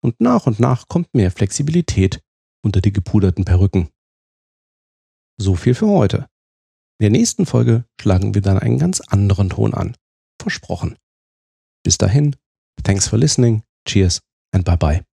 Und 0.00 0.20
nach 0.20 0.46
und 0.46 0.60
nach 0.60 0.88
kommt 0.88 1.14
mehr 1.14 1.30
Flexibilität 1.30 2.20
unter 2.62 2.80
die 2.80 2.92
gepuderten 2.92 3.44
Perücken. 3.44 3.88
So 5.36 5.54
viel 5.54 5.74
für 5.74 5.88
heute. 5.88 6.28
In 6.98 7.04
der 7.04 7.10
nächsten 7.10 7.46
Folge 7.46 7.84
schlagen 8.00 8.34
wir 8.34 8.42
dann 8.42 8.58
einen 8.58 8.78
ganz 8.78 9.00
anderen 9.00 9.50
Ton 9.50 9.74
an. 9.74 9.96
Versprochen. 10.40 10.96
Bis 11.82 11.98
dahin, 11.98 12.36
thanks 12.82 13.08
for 13.08 13.18
listening, 13.18 13.62
cheers 13.86 14.20
and 14.52 14.64
bye 14.64 14.76
bye. 14.76 15.04